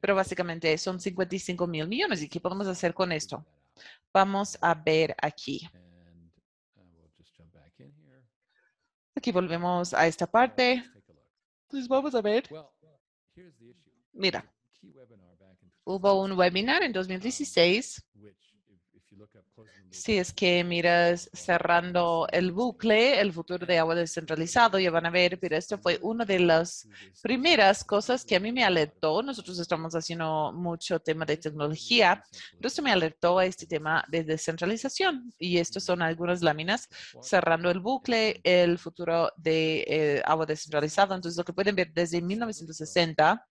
[0.01, 2.21] pero básicamente son 55 mil millones.
[2.21, 3.47] ¿Y qué podemos hacer con esto?
[4.13, 5.71] Vamos a ver aquí.
[9.15, 10.83] Aquí volvemos a esta parte.
[11.69, 12.49] Entonces vamos a ver.
[14.13, 14.53] Mira,
[15.85, 18.05] hubo un webinar en 2016
[19.93, 25.11] si es que miras cerrando el bucle, el futuro de agua descentralizado, ya van a
[25.11, 26.89] ver, pero esto fue una de las
[27.23, 29.23] primeras cosas que a mí me alertó.
[29.23, 32.25] Nosotros estamos haciendo mucho tema de tecnología,
[32.57, 35.33] pero esto me alertó a este tema de descentralización.
[35.39, 36.89] Y estos son algunas láminas
[37.21, 41.15] cerrando el bucle, el futuro de eh, agua descentralizado.
[41.15, 43.47] Entonces, lo que pueden ver desde 1960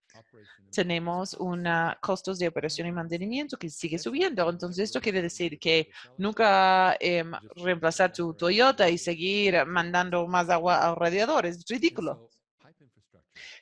[0.70, 4.48] tenemos una costos de operación y mantenimiento que sigue subiendo.
[4.48, 10.78] Entonces, esto quiere decir que nunca em, reemplazar tu Toyota y seguir mandando más agua
[10.78, 12.30] al radiador es ridículo.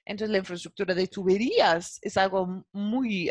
[0.05, 3.31] Entonces, la infraestructura de tuberías es algo muy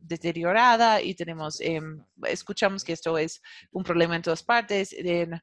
[0.00, 3.40] deteriorada y tenemos, em, escuchamos que esto es
[3.72, 4.92] un problema en todas partes.
[4.92, 5.40] En,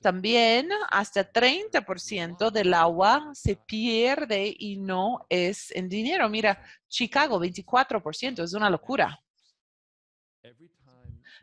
[0.00, 6.28] también hasta 30% del agua se pierde y no es en dinero.
[6.28, 9.20] Mira, Chicago, 24%, es una locura.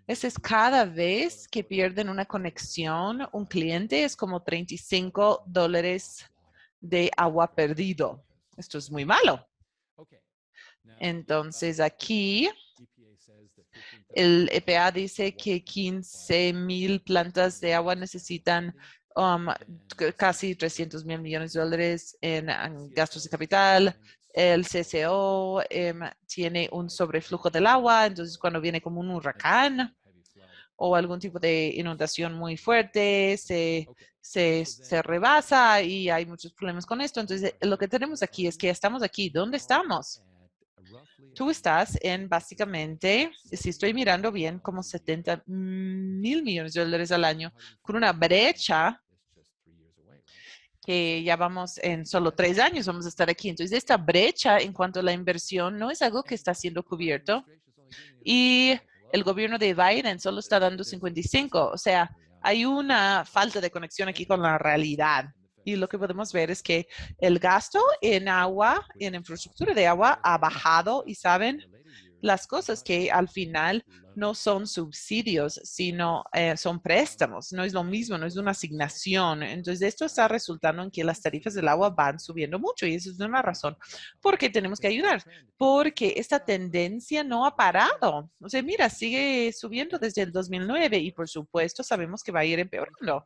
[0.07, 6.25] Ese es cada vez que pierden una conexión, un cliente es como 35 dólares
[6.81, 8.25] de agua perdido.
[8.57, 9.45] Esto es muy malo.
[10.99, 12.49] Entonces aquí
[14.13, 18.75] el EPA dice que 15 mil plantas de agua necesitan
[19.15, 19.47] um,
[20.17, 22.47] casi 300 mil millones de dólares en,
[22.91, 23.99] gastos de capital.
[24.33, 29.95] El CCO em, tiene un sobreflujo del agua, entonces cuando viene como un huracán
[30.75, 33.87] o algún tipo de inundación muy fuerte, se,
[34.21, 37.19] se, se rebasa y hay muchos problemas con esto.
[37.19, 39.29] Entonces, lo que tenemos aquí es que estamos aquí.
[39.29, 40.23] ¿Dónde estamos?
[41.35, 47.23] Tú estás en básicamente, si estoy mirando bien, como 70 mil millones de dólares al
[47.23, 49.01] año, con una brecha
[50.81, 53.49] que ya vamos en solo tres años, vamos a estar aquí.
[53.49, 57.45] Entonces, esta brecha en cuanto a la inversión no es algo que está siendo cubierto.
[58.23, 58.73] Y
[59.11, 61.69] el gobierno de Biden solo está dando 55.
[61.73, 62.09] O sea,
[62.41, 65.25] hay una falta de conexión aquí con la realidad.
[65.63, 66.87] Y lo que podemos ver es que
[67.19, 71.61] el gasto en agua, en infraestructura de agua, ha bajado y saben
[72.21, 73.83] las cosas que al final
[74.15, 77.53] no son subsidios, sino eh, son préstamos.
[77.53, 79.43] No es lo mismo, no es una asignación.
[79.43, 83.11] Entonces, esto está resultando en que las tarifas del agua van subiendo mucho y eso
[83.11, 83.77] es una razón
[84.21, 85.23] por qué tenemos que ayudar,
[85.57, 88.29] porque esta tendencia no ha parado.
[88.41, 92.45] O sea, mira, sigue subiendo desde el 2009 y por supuesto sabemos que va a
[92.45, 93.23] ir empeorando.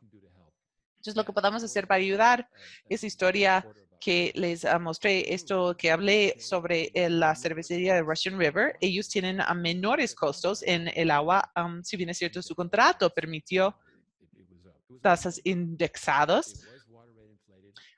[1.04, 2.48] Entonces, lo que podamos hacer para ayudar.
[2.88, 3.66] Esa historia
[4.00, 9.10] que les ah, mostré esto que hablé sobre eh, la cervecería de Russian River, ellos
[9.10, 13.76] tienen a menores costos en el agua, si bien es cierto, su contrato permitió
[15.02, 16.64] tasas indexadas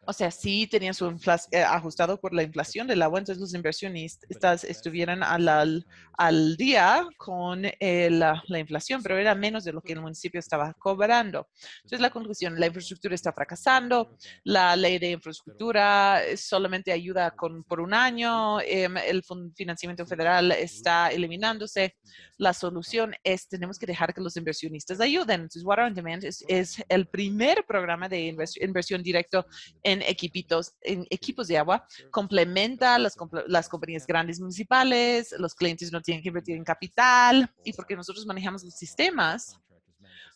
[0.07, 1.09] o sea, sí tenía su
[1.51, 5.85] eh, ajustado por la inflación del agua, entonces los inversionistas estuvieran al,
[6.16, 11.49] al, día con la, inflación, pero era menos de lo que el municipio estaba cobrando.
[11.79, 17.81] Entonces la conclusión, la infraestructura está fracasando, la ley de infraestructura solamente ayuda con, por
[17.81, 19.23] un año, em, el
[19.55, 21.97] financiamiento federal está eliminándose.
[22.38, 25.42] La solución es, tenemos que dejar que los inversionistas ayuden.
[25.42, 29.47] Entonces, Water on Demand es, es el primer programa de inversión directo
[29.83, 35.93] en en equipitos, en equipos de agua, complementa las, las compañías grandes municipales, los clientes
[35.93, 39.59] no tienen que invertir en capital y porque nosotros manejamos los sistemas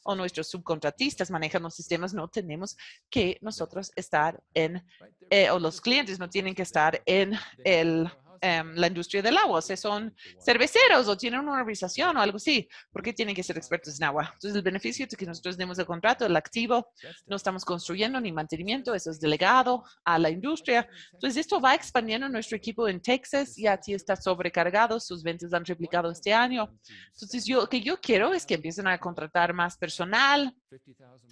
[0.02, 2.76] o nuestros subcontratistas manejan los sistemas, no tenemos
[3.10, 4.82] que nosotros estar en,
[5.28, 8.10] eh, o los clientes no tienen que estar en el
[8.42, 12.38] Em, la industria del agua, o sea, son cerveceros o tienen una organización o algo
[12.38, 14.30] así, ¿por qué tienen que ser expertos en agua?
[14.32, 16.90] Entonces, el beneficio de que nosotros demos el contrato, el activo,
[17.26, 20.88] no estamos construyendo ni mantenimiento, eso es delegado a la industria.
[21.12, 25.66] Entonces, esto va expandiendo nuestro equipo en Texas, ya aquí está sobrecargado, sus ventas han
[25.66, 26.72] replicado este año.
[27.12, 30.56] Entonces, yo, lo que yo quiero es que empiecen a contratar más personal,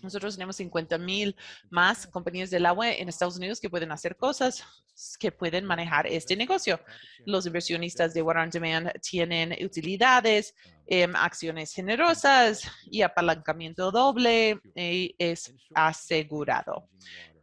[0.03, 1.35] nosotros tenemos 50 mil
[1.71, 4.62] más compañías del agua en Estados Unidos que pueden hacer cosas,
[5.18, 6.81] que pueden manejar este negocio.
[7.27, 10.55] Los inversionistas de Water on Demand tienen utilidades,
[10.87, 16.89] em, acciones generosas y apalancamiento doble y es asegurado.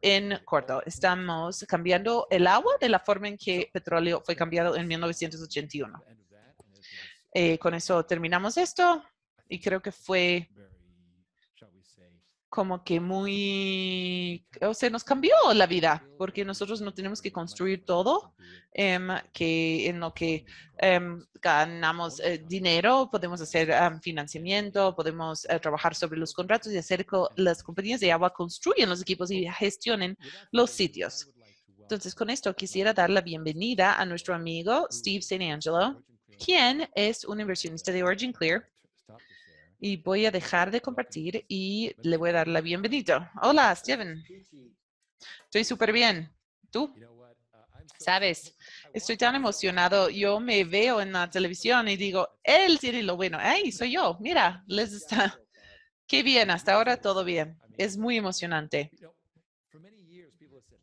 [0.02, 4.88] En corto, estamos cambiando el agua de la forma en que petróleo fue cambiado en
[4.88, 6.04] 1981.
[7.34, 9.04] Eh, con eso terminamos esto
[9.50, 10.50] y creo que fue
[12.56, 17.84] como que muy, o sea, nos cambió la vida, porque nosotros no tenemos que construir
[17.84, 18.34] todo,
[18.72, 20.46] em, que en lo que
[20.78, 27.06] em, ganamos eh, dinero, podemos hacer financiamiento, podemos eh, trabajar sobre los contratos y hacer
[27.06, 30.18] que las compañías de agua construyan los equipos y gestionen
[30.54, 31.28] los sitios.
[31.78, 35.52] Entonces, con esto quisiera dar la bienvenida a nuestro amigo Steve St.
[35.52, 36.02] Angelo,
[36.44, 38.64] quien es un inversionista de Origin Clear
[39.80, 43.32] y voy a dejar de compartir y le voy a dar la bienvenida.
[43.42, 44.24] Hola, Steven.
[45.44, 46.32] Estoy súper bien.
[46.72, 46.94] ¿Tú?
[48.00, 48.56] Sabes,
[48.94, 50.10] estoy tan emocionado.
[50.10, 53.38] Yo me veo en la televisión y digo, él tiene lo bueno.
[53.40, 54.18] ¡Ay, soy yo!
[54.20, 55.40] Mira, les está.
[56.08, 57.58] Qué bien, hasta ahora todo bien.
[57.78, 58.92] Es muy emocionante.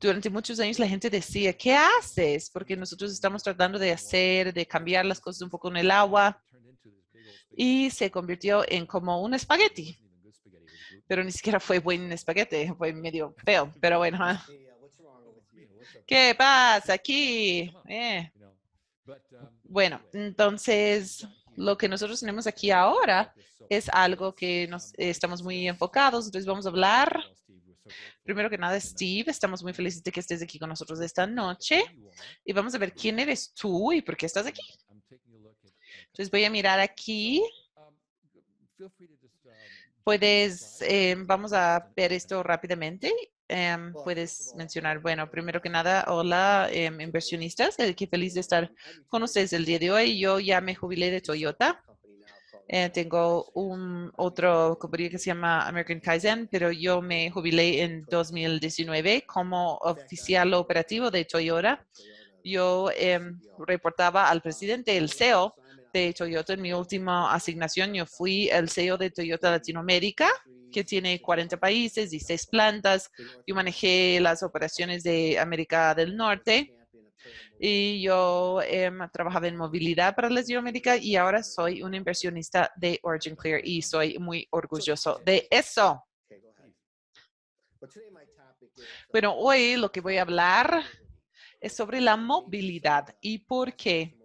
[0.01, 2.51] Durante muchos años la gente decía, ¿qué haces?
[2.51, 6.43] Porque nosotros estamos tratando de hacer, de cambiar las cosas un poco en el agua
[7.57, 9.99] y se convirtió en como un espagueti.
[11.07, 14.19] Pero ni siquiera fue buen espagueti, fue medio feo, pero bueno.
[16.07, 17.73] ¿Qué pasa aquí?
[17.89, 18.31] Eh.
[19.65, 21.27] Bueno, entonces
[21.57, 23.35] lo que nosotros tenemos aquí ahora
[23.69, 27.23] es algo que nos estamos muy enfocados, entonces vamos a hablar.
[28.23, 31.83] Primero que nada, Steve, estamos muy felices de que estés aquí con nosotros esta noche
[32.45, 34.63] y vamos a ver quién eres tú y por qué estás aquí.
[36.13, 37.43] Entonces voy a mirar aquí.
[40.05, 43.13] Puedes, eh, vamos a ver esto rápidamente.
[43.49, 45.01] em, puedes mencionar?
[45.01, 48.73] Bueno, primero que nada, hola em, inversionistas, eh, qué feliz de estar
[49.09, 50.19] con ustedes el día de hoy.
[50.19, 51.83] Yo ya me jubilé de Toyota.
[52.69, 58.05] Eh, tengo un otro compañía que se llama American Kaizen, pero yo me jubilé en
[58.11, 61.87] 2019 como oficial operativo de Toyota.
[62.43, 65.55] Yo em, reportaba al presidente, el CEO
[65.93, 67.93] de Toyota en mi última asignación.
[67.93, 70.29] Yo fui el CEO de Toyota Latinoamérica
[70.73, 73.11] que tiene 40 países y 6 plantas.
[73.47, 76.75] Yo manejé las operaciones de América del Norte
[77.61, 83.37] y yo em, trabajaba en movilidad para Latinoamérica y ahora soy un inversionista de Origin
[83.37, 86.03] Clear y soy muy orgulloso de eso.
[89.13, 90.83] Bueno, hoy lo que voy a hablar
[91.61, 94.17] es sobre la movilidad y por qué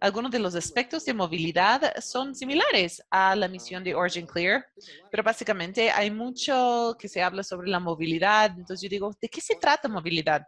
[0.00, 4.66] algunos de los aspectos de movilidad son similares a la misión de Origin Clear,
[5.10, 8.52] pero básicamente hay mucho que se habla sobre la movilidad.
[8.56, 10.46] Entonces yo digo, ¿de qué se trata movilidad?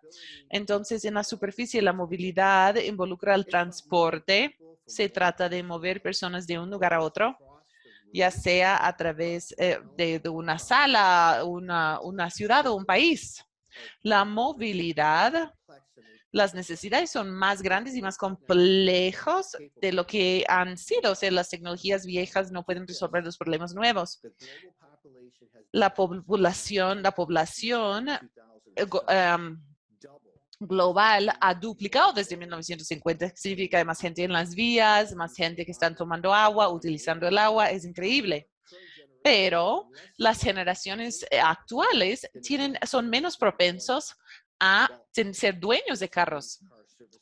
[0.48, 4.56] Entonces en la superficie la movilidad involucra el transporte.
[4.86, 7.36] Se trata de mover personas de un lugar a otro
[8.12, 13.44] ya sea a través eh, de, una sala, una, una ciudad o un país.
[14.02, 15.52] La movilidad
[16.32, 21.12] las necesidades son más grandes y más complejos de lo que han sido.
[21.12, 24.20] O sea, las tecnologías viejas no pueden resolver los problemas nuevos.
[25.72, 29.60] La población, la población eh, em,
[30.60, 33.32] global ha duplicado desde 1950.
[33.34, 37.70] Significa más gente en las vías, más gente que están tomando agua, utilizando el agua.
[37.70, 38.48] Es increíble
[39.22, 44.16] pero las generaciones eh, actuales tienen, son menos propensos
[44.58, 44.88] a
[45.32, 46.60] ser dueños de carros.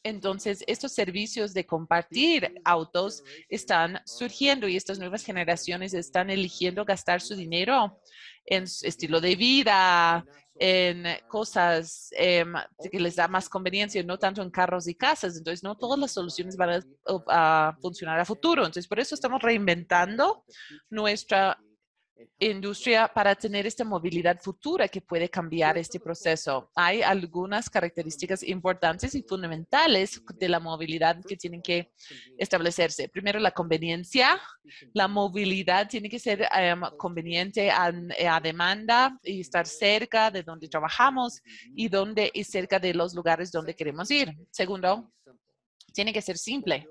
[0.02, 7.20] Entonces, estos servicios de compartir autos están surgiendo y estas nuevas generaciones están eligiendo gastar
[7.20, 8.00] su dinero
[8.44, 10.24] en su estilo de vida,
[10.58, 12.54] en cosas em,
[12.90, 15.36] que les da más conveniencia, no tanto en carros y casas.
[15.36, 16.82] Entonces, no todas las soluciones van
[17.28, 18.62] a funcionar a futuro.
[18.62, 20.44] Entonces, por eso estamos reinventando
[20.90, 21.58] nuestra
[22.38, 26.70] industria para tener esta movilidad futura que puede cambiar este proceso.
[26.74, 31.92] Hay algunas características importantes y fundamentales de la movilidad que tienen que
[32.36, 33.08] establecerse.
[33.08, 34.40] Primero, la conveniencia.
[34.92, 37.92] La movilidad tiene que ser em, conveniente a,
[38.30, 41.40] a, demanda y estar cerca de donde trabajamos
[41.74, 44.34] y donde y cerca de los lugares donde queremos ir.
[44.50, 45.12] Segundo,
[45.92, 46.86] tiene que ser simple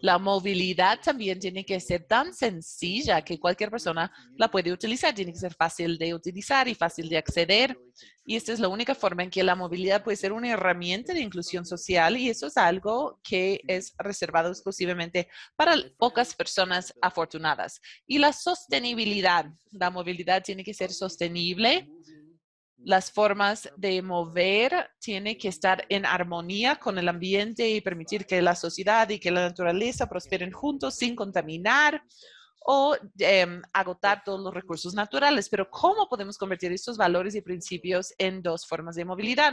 [0.00, 5.14] la movilidad también tiene que ser tan sencilla que cualquier persona la puede utilizar.
[5.14, 7.78] Tiene que ser fácil de utilizar y fácil de acceder.
[8.24, 11.20] Y esta es la única forma en que la movilidad puede ser una herramienta de
[11.20, 17.80] inclusión social y eso es algo que es reservado exclusivamente para pocas personas afortunadas.
[18.06, 19.46] Y la sostenibilidad.
[19.72, 21.88] La movilidad tiene que ser sostenible
[22.84, 28.42] las formas de mover tienen que estar en armonía con el ambiente y permitir que
[28.42, 32.02] la sociedad y que la naturaleza prosperen juntos sin contaminar
[32.64, 35.48] o em, agotar todos los recursos naturales.
[35.48, 39.52] Pero ¿cómo podemos convertir estos valores y principios en dos formas de movilidad?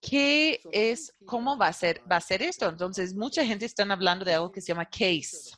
[0.00, 2.68] ¿Qué es, cómo va a ser, va a ser esto?
[2.68, 5.54] Entonces, mucha gente está hablando de algo que se llama CASE.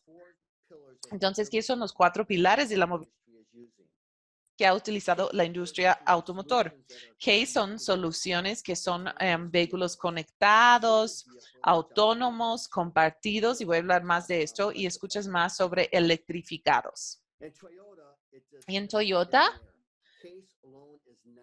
[1.11, 3.24] Entonces, ¿qué son los cuatro pilares de la movilidad?
[4.57, 6.77] Que ha utilizado la industria automotor,
[7.19, 11.27] que son soluciones que son em, vehículos conectados,
[11.63, 17.21] autónomos, compartidos, y voy a hablar más de esto, y escuchas más sobre electrificados.
[18.67, 19.61] Y en Toyota,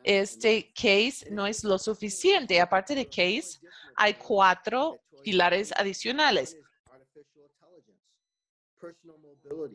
[0.04, 2.60] este case no es lo suficiente.
[2.60, 3.60] Aparte de case,
[3.96, 6.58] hay cuatro pilares adicionales.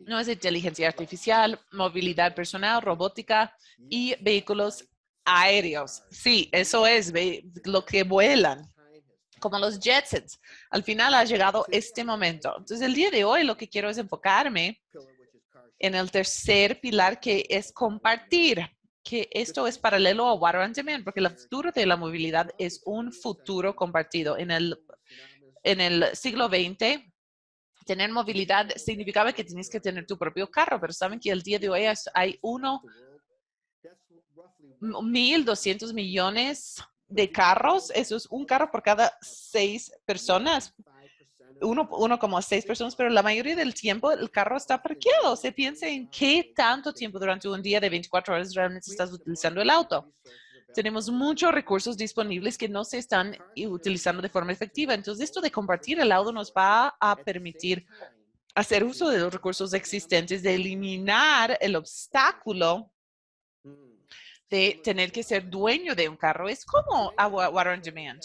[0.05, 3.55] No es inteligencia artificial, movilidad personal, robótica
[3.89, 4.87] y vehículos
[5.25, 6.03] aéreos.
[6.09, 7.13] Sí, eso es
[7.65, 8.61] lo que vuelan,
[9.39, 10.39] como los jetsons.
[10.69, 12.49] Al final ha llegado este momento.
[12.57, 14.81] Entonces, el día de hoy lo que quiero es enfocarme
[15.79, 18.67] en el tercer pilar que es compartir
[19.03, 22.81] que esto es paralelo a Water on Demand, porque el futuro de la movilidad es
[22.85, 24.37] un futuro compartido.
[24.37, 24.77] En el,
[25.63, 27.05] en el siglo XX,
[27.87, 31.57] tener movilidad significaba que tienes que tener tu propio carro, pero saben que el día
[31.57, 32.83] de hoy hay uno,
[34.79, 36.75] 1.200 millones
[37.07, 37.91] de carros.
[37.95, 40.75] Eso es un carro por cada seis personas.
[41.61, 45.35] Uno, uno como seis personas, pero la mayoría del tiempo el carro está parqueado.
[45.35, 49.61] Se piensa en qué tanto tiempo durante un día de 24 horas realmente estás utilizando
[49.61, 50.13] el auto
[50.73, 54.93] tenemos muchos recursos disponibles que no se están utilizando de forma efectiva.
[54.93, 57.85] Entonces, esto de compartir el auto nos va a permitir
[58.55, 62.91] hacer uso de los recursos existentes, de eliminar el obstáculo
[64.49, 66.47] de tener que ser dueño de un carro.
[66.47, 68.21] Es como agua, on demand.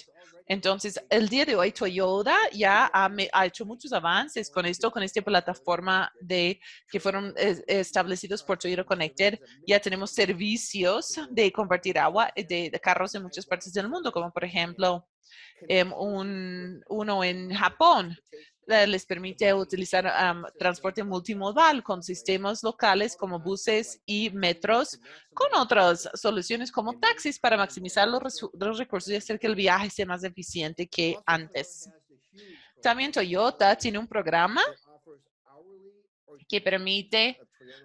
[0.52, 5.22] Entonces, el día de hoy Toyota ya ha, hecho muchos avances con esto, con esta
[5.22, 9.38] plataforma de que fueron establecidos por Toyota Connected.
[9.66, 14.12] Ya tenemos servicios de compartir agua eh, de, de carros en muchas partes del mundo,
[14.12, 15.08] como por ejemplo
[15.68, 18.14] em, un, uno en Japón.
[18.66, 25.00] Les permite utilizar am, transporte multimodal con sistemas locales como buses y metros,
[25.34, 29.90] con otras soluciones como taxis para maximizar los, los recursos y hacer que el viaje
[29.90, 31.90] sea más eficiente que antes.
[32.80, 34.62] También Toyota tiene un programa
[36.48, 37.38] que permite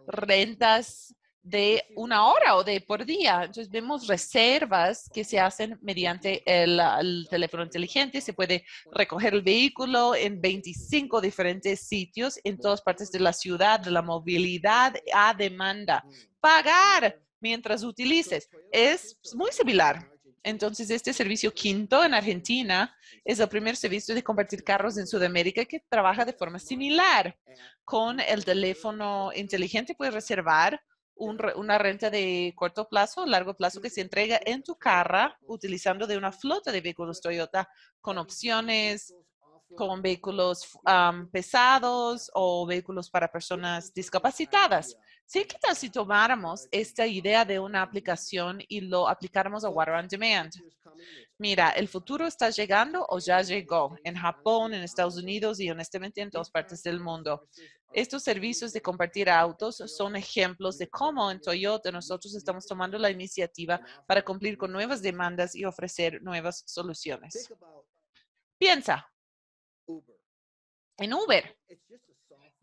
[0.07, 1.15] rentas
[1.49, 3.43] de una hora o de por día.
[3.43, 8.19] Entonces vemos reservas que se hacen mediante el, el teléfono inteligente.
[8.19, 13.79] Se puede recoger el vehículo en 25 diferentes sitios en todas partes de la ciudad,
[13.79, 16.03] de la movilidad a demanda.
[16.39, 20.11] Pagar mientras utilices es muy similar.
[20.43, 22.95] Entonces, este servicio quinto en Argentina
[23.25, 27.37] es el primer servicio de compartir carros en Sudamérica que trabaja de forma similar.
[27.83, 30.81] Con el teléfono inteligente puedes reservar
[31.17, 36.07] un una renta de corto plazo, largo plazo que se entrega en tu carro utilizando
[36.07, 37.69] de una flota de vehículos Toyota
[38.01, 39.13] con opciones
[39.75, 44.97] con vehículos am, pesados o vehículos para personas discapacitadas.
[45.27, 50.07] Sí, ¿qué si tomáramos esta idea de una aplicación y lo aplicáramos a Water on
[50.07, 50.53] Demand?
[51.37, 56.21] Mira, el futuro está llegando o ya llegó en Japón, en Estados Unidos y honestamente
[56.21, 57.45] en todas partes del mundo.
[57.91, 63.11] Estos servicios de compartir autos son ejemplos de cómo en Toyota nosotros estamos tomando la
[63.11, 67.49] iniciativa para cumplir con nuevas demandas y ofrecer nuevas soluciones.
[68.57, 69.11] Piensa
[70.97, 71.57] en Uber.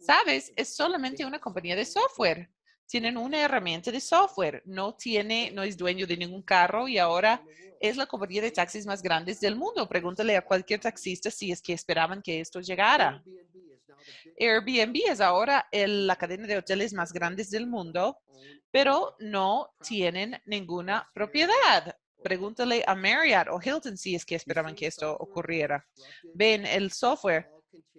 [0.05, 0.53] ¿Sabes?
[0.57, 2.51] Es solamente una compañía de software.
[2.87, 4.63] Tienen una herramienta de software.
[4.67, 7.43] No tiene, no es dueño de ningún carro y ahora
[7.81, 9.89] es la compañía de taxis más grande del mundo.
[9.89, 13.23] Pregúntale a cualquier taxista si es que esperaban que esto llegara.
[14.39, 18.19] Airbnb es ahora el- la cadena de hoteles más grandes del mundo,
[18.71, 21.97] pero no tienen ninguna propiedad.
[22.23, 25.87] Pregúntale a Marriott o Hilton si es que esperaban que esto ocurriera.
[26.35, 27.51] Ven, el software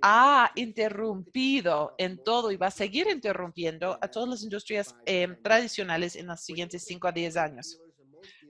[0.02, 6.16] ha interrumpido en todo y va a seguir interrumpiendo a todas las industrias em, tradicionales
[6.16, 7.80] en los siguientes 5 a 10 años.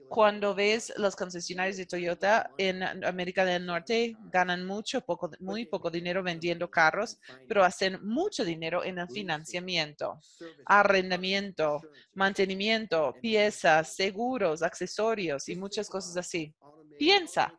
[0.08, 5.90] Cuando ves los concesionarios de Toyota en América del Norte, ganan mucho, poco, muy poco
[5.90, 7.18] dinero vendiendo carros,
[7.48, 10.20] pero hacen mucho dinero en el financiamiento,
[10.64, 11.80] arrendamiento,
[12.14, 16.54] mantenimiento, piezas, seguros, accesorios y muchas cosas así.
[16.98, 17.52] Piensa,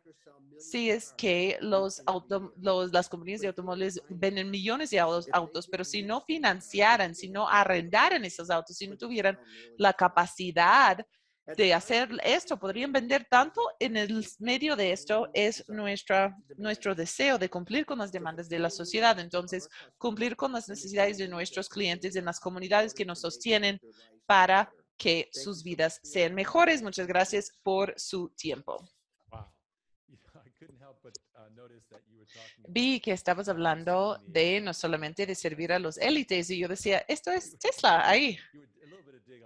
[0.58, 5.68] si es que los, auto- los- las compañías de automóviles venden millones de autos, autos,
[5.68, 9.38] pero si no financiaran, si no arrendaran esos autos, si no tuvieran
[9.76, 10.98] la capacidad
[11.56, 13.62] de hacer esto, podrían vender tanto.
[13.78, 18.58] En el medio de esto es nuestra, nuestro deseo de cumplir con las demandas de
[18.58, 19.18] la sociedad.
[19.18, 23.80] Entonces, cumplir con las necesidades de nuestros clientes en las comunidades que nos sostienen
[24.26, 26.82] para que sus vidas sean mejores.
[26.82, 28.76] Muchas gracias por su tiempo.
[32.68, 37.04] Vi que estabas hablando de no solamente de servir a los élites y yo decía,
[37.08, 38.38] esto es Tesla ahí.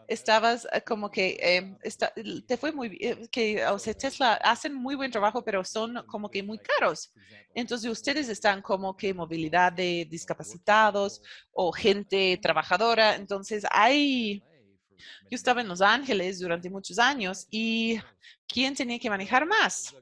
[0.09, 2.13] Estabas eh, como que eh, está-
[2.47, 6.29] te fue muy bien, que o sea, Tesla hacen muy buen trabajo, pero son como
[6.31, 7.13] que muy caros.
[7.55, 13.15] Entonces ustedes están como que movilidad de discapacitados o gente trabajadora.
[13.15, 14.43] Entonces hay,
[15.31, 17.99] yo estaba en Los Ángeles durante muchos años y
[18.49, 19.95] ¿quién tenía que manejar más?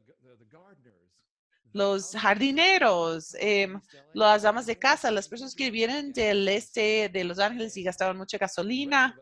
[1.72, 3.80] Los jardineros, em,
[4.12, 8.16] las amas de casa, las personas que vienen del este de Los Ángeles y gastaban
[8.16, 9.16] mucha gasolina.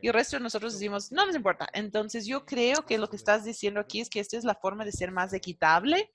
[0.00, 1.68] Y el resto de nosotros decimos, no nos importa.
[1.72, 4.84] Entonces yo creo que lo que estás diciendo aquí es que esta es la forma
[4.84, 6.10] de ser más equitable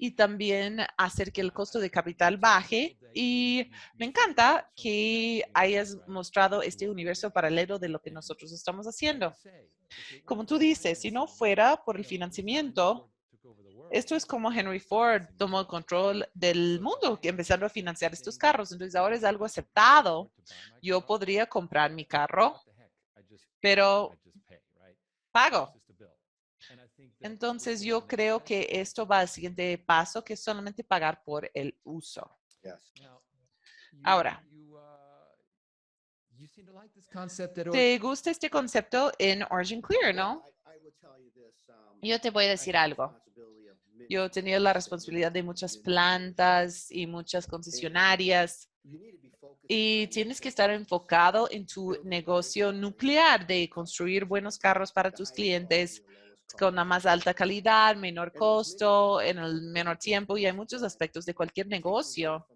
[0.00, 2.98] y también hacer que el costo de capital baje.
[3.12, 9.34] Y me encanta que hayas mostrado este universo paralelo de lo que nosotros estamos haciendo.
[10.24, 13.09] Como tú dices, si no fuera por el financiamiento,
[13.90, 18.72] esto es como Henry Ford tomó el control del mundo, empezando a financiar estos carros.
[18.72, 20.30] Entonces ahora es algo aceptado.
[20.80, 22.60] Yo podría comprar mi carro,
[23.60, 24.16] pero
[25.32, 25.72] pago.
[27.20, 31.76] Entonces yo creo que esto va al siguiente paso, que es solamente pagar por el
[31.84, 32.38] uso.
[34.04, 34.42] Ahora,
[37.72, 40.42] ¿te gusta este concepto en Origin Clear, no?
[42.02, 43.14] Yo te voy a decir algo.
[44.08, 48.68] Yo tenía la responsabilidad de muchas plantas y muchas concesionarias.
[49.68, 55.30] Y tienes que estar enfocado en tu negocio nuclear de construir buenos carros para tus
[55.30, 56.02] clientes
[56.58, 61.24] con la más alta calidad, menor costo, en el menor tiempo y hay muchos aspectos
[61.24, 62.46] de cualquier negocio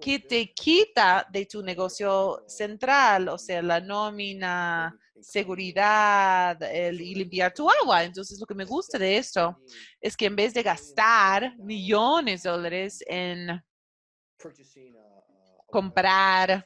[0.00, 7.52] que te quita de tu negocio central, o sea, la nómina, seguridad el, y limpiar
[7.52, 8.04] tu agua.
[8.04, 9.58] Entonces, lo que me gusta de esto
[10.00, 13.60] es que en vez de gastar millones de dólares en
[15.66, 16.64] comprar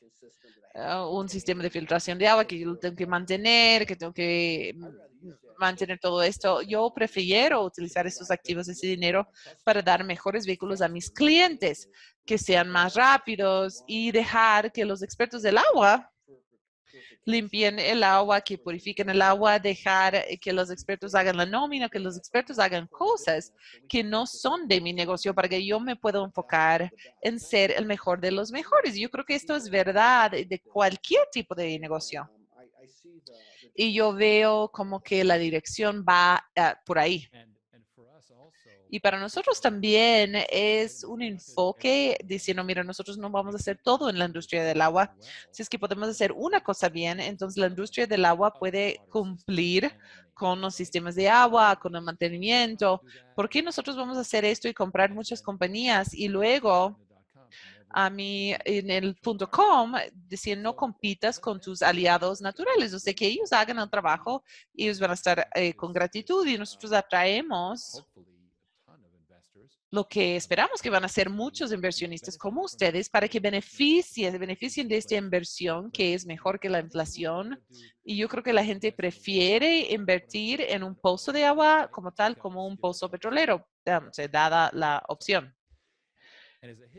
[0.74, 4.74] uh, un sistema de filtración de agua que yo tengo que mantener, que tengo que
[5.58, 6.62] mantener todo esto.
[6.62, 9.28] Yo prefiero utilizar esos activos, ese dinero,
[9.64, 11.88] para dar mejores vehículos a mis clientes,
[12.26, 16.10] que sean más rápidos y dejar que los expertos del agua
[17.24, 21.88] limpien el agua, que purifiquen el agua, dejar eh, que los expertos hagan la nómina,
[21.88, 23.52] que los expertos hagan cosas
[23.88, 27.86] que no son de mi negocio para que yo me pueda enfocar en ser el
[27.86, 28.96] mejor de los mejores.
[28.96, 32.30] Yo creo que esto es verdad de cualquier tipo de negocio
[33.74, 37.28] y yo veo como que la dirección va ah, por ahí.
[38.94, 44.10] Y para nosotros también es un enfoque diciendo, mira, nosotros no vamos a hacer todo
[44.10, 45.16] en la industria del agua.
[45.50, 49.90] Si es que podemos hacer una cosa bien, entonces la industria del agua puede cumplir
[50.34, 53.00] con los sistemas de agua, con el mantenimiento.
[53.34, 56.94] ¿Por qué nosotros vamos a hacer esto y comprar muchas compañías y luego
[57.88, 63.14] a mí en el punto com decían no compitas con tus aliados naturales, o sea
[63.14, 64.44] que ellos hagan el trabajo,
[64.76, 68.04] ellos van a estar eh, con gratitud y nosotros atraemos
[69.92, 74.88] lo que esperamos que van a ser muchos inversionistas como ustedes para que beneficien, beneficien
[74.88, 77.62] de esta inversión que es mejor que la inflación.
[78.02, 82.38] Y yo creo que la gente prefiere invertir en un pozo de agua como tal,
[82.38, 85.54] como un pozo petrolero, dada la opción.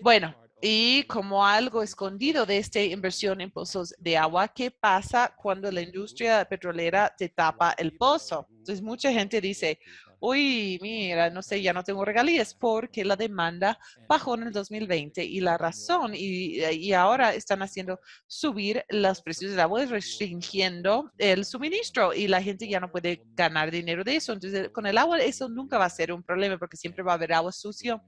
[0.04, 0.36] Bueno,
[0.66, 5.82] y como algo escondido de esta inversión en pozos de agua, ¿qué pasa cuando la
[5.82, 8.48] industria petrolera te tapa el pozo?
[8.50, 9.78] Entonces, mucha gente dice,
[10.22, 15.22] uy, mira, no sé, ya no tengo regalías porque la demanda bajó en el 2020
[15.26, 21.44] y la razón, y, y ahora están haciendo subir los precios del agua, restringiendo el
[21.44, 24.32] suministro y la gente ya no puede ganar dinero de eso.
[24.32, 27.16] Entonces, con el agua eso nunca va a ser un problema porque siempre va a
[27.16, 28.02] haber agua sucio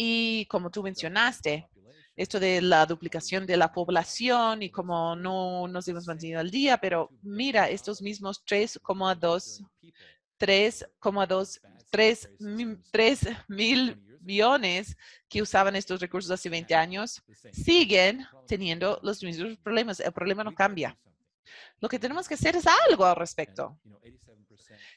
[0.00, 1.68] y como tú mencionaste,
[2.14, 6.78] esto de la duplicación de la población y como no nos hemos mantenido al día,
[6.78, 9.64] pero mira, estos mismos 3,2
[10.38, 12.30] 3,2 3,
[12.92, 14.96] 3 mil millones
[15.28, 17.22] que usaban estos recursos hace 20 años
[17.52, 19.98] siguen teniendo los mismos problemas.
[20.00, 20.96] El problema no cambia.
[21.80, 23.78] Lo que tenemos que hacer es algo al respecto.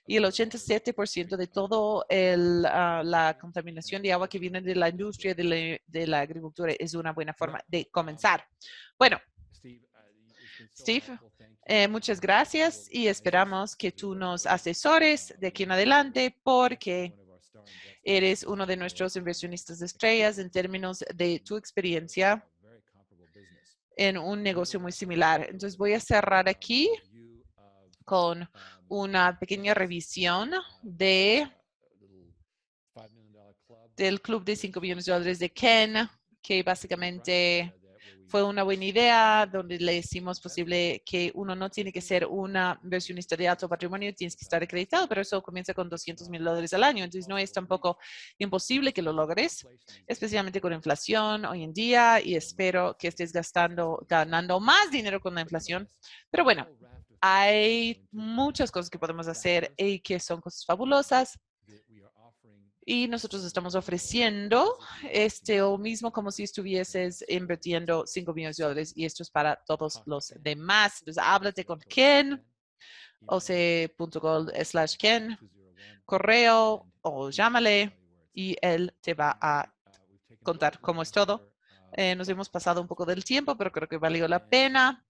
[0.06, 4.90] Y el 87% de todo el, ah, la contaminación de agua que viene de la
[4.90, 8.46] industria de la, de la agricultura es una buena forma de comenzar.
[8.98, 9.20] Bueno,
[10.78, 11.20] Steve,
[11.66, 17.14] eh, muchas gracias y esperamos que tú nos asesores de aquí en adelante porque
[18.04, 22.46] eres uno de nuestros inversionistas de estrellas en términos de tu experiencia
[23.96, 25.42] en un negocio muy similar.
[25.50, 26.90] Entonces voy a cerrar aquí
[28.06, 28.50] con
[28.88, 31.50] una pequeña revisión de
[33.96, 36.10] del club de 5 millones de dólares de Ken,
[36.42, 37.74] que básicamente
[38.32, 42.80] fue una buena idea, donde le hicimos posible que uno no tiene que ser una
[42.82, 46.74] inversionista de alto patrimonio, tienes que estar acreditado, pero eso comienza con 200 mil dólares
[46.74, 47.04] al año.
[47.04, 47.98] Entonces, no es tampoco
[48.38, 49.68] imposible que lo logres,
[50.08, 55.36] especialmente con inflación hoy en día, y espero que estés gastando, ganando más dinero con
[55.36, 55.90] la inflación.
[56.30, 56.66] Pero bueno,
[57.20, 61.38] hay muchas cosas que podemos hacer y que son cosas fabulosas.
[62.94, 64.78] Y nosotros estamos ofreciendo
[65.10, 69.56] este o mismo como si estuvieses invirtiendo 5 millones de dólares y esto es para
[69.66, 71.00] todos los demás.
[71.00, 72.46] Entonces, háblate con Ken,
[73.28, 75.38] oc.gold slash Ken,
[76.04, 77.98] correo o llámale
[78.34, 79.74] y él te va a
[80.44, 81.54] contar cómo es todo.
[81.94, 85.06] Eh, nos hemos pasado un poco del tiempo, pero creo que valió la pena.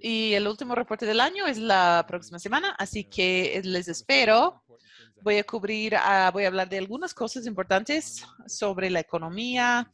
[0.00, 4.62] Y el último reporte del año es la próxima semana, así que les espero.
[5.22, 9.90] Voy a cubrir, ah, voy a hablar de algunas cosas importantes sobre la economía.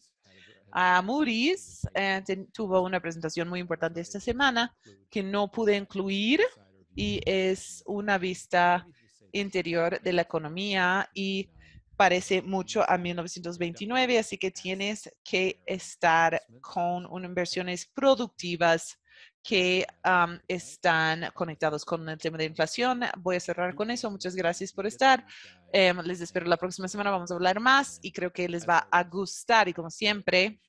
[0.73, 2.23] Uh, Moody's eh,
[2.53, 4.73] tuvo una presentación muy importante esta semana
[5.11, 6.41] que no pude incluir
[6.95, 8.87] y es una vista
[9.33, 11.51] interior de la economía y
[11.97, 18.99] parece mucho a 1929, así que tienes que estar con inversiones productivas
[19.43, 19.87] que
[20.49, 23.01] están conectados con el tema de inflación.
[23.19, 24.11] Voy a cerrar con eso.
[24.11, 25.27] Muchas gracias por estar.
[25.73, 27.11] Em, les espero la próxima semana.
[27.11, 29.69] Vamos a hablar más y creo que les va a gustar.
[29.69, 30.61] Y como siempre,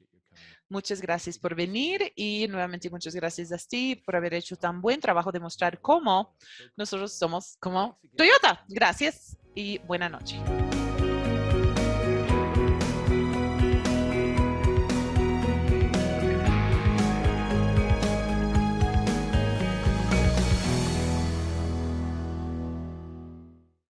[0.72, 5.02] Muchas gracias por venir y nuevamente muchas gracias a Steve por haber hecho tan buen
[5.02, 6.34] trabajo de mostrar cómo
[6.78, 8.64] nosotros somos como Toyota.
[8.70, 10.40] Gracias y buena noche.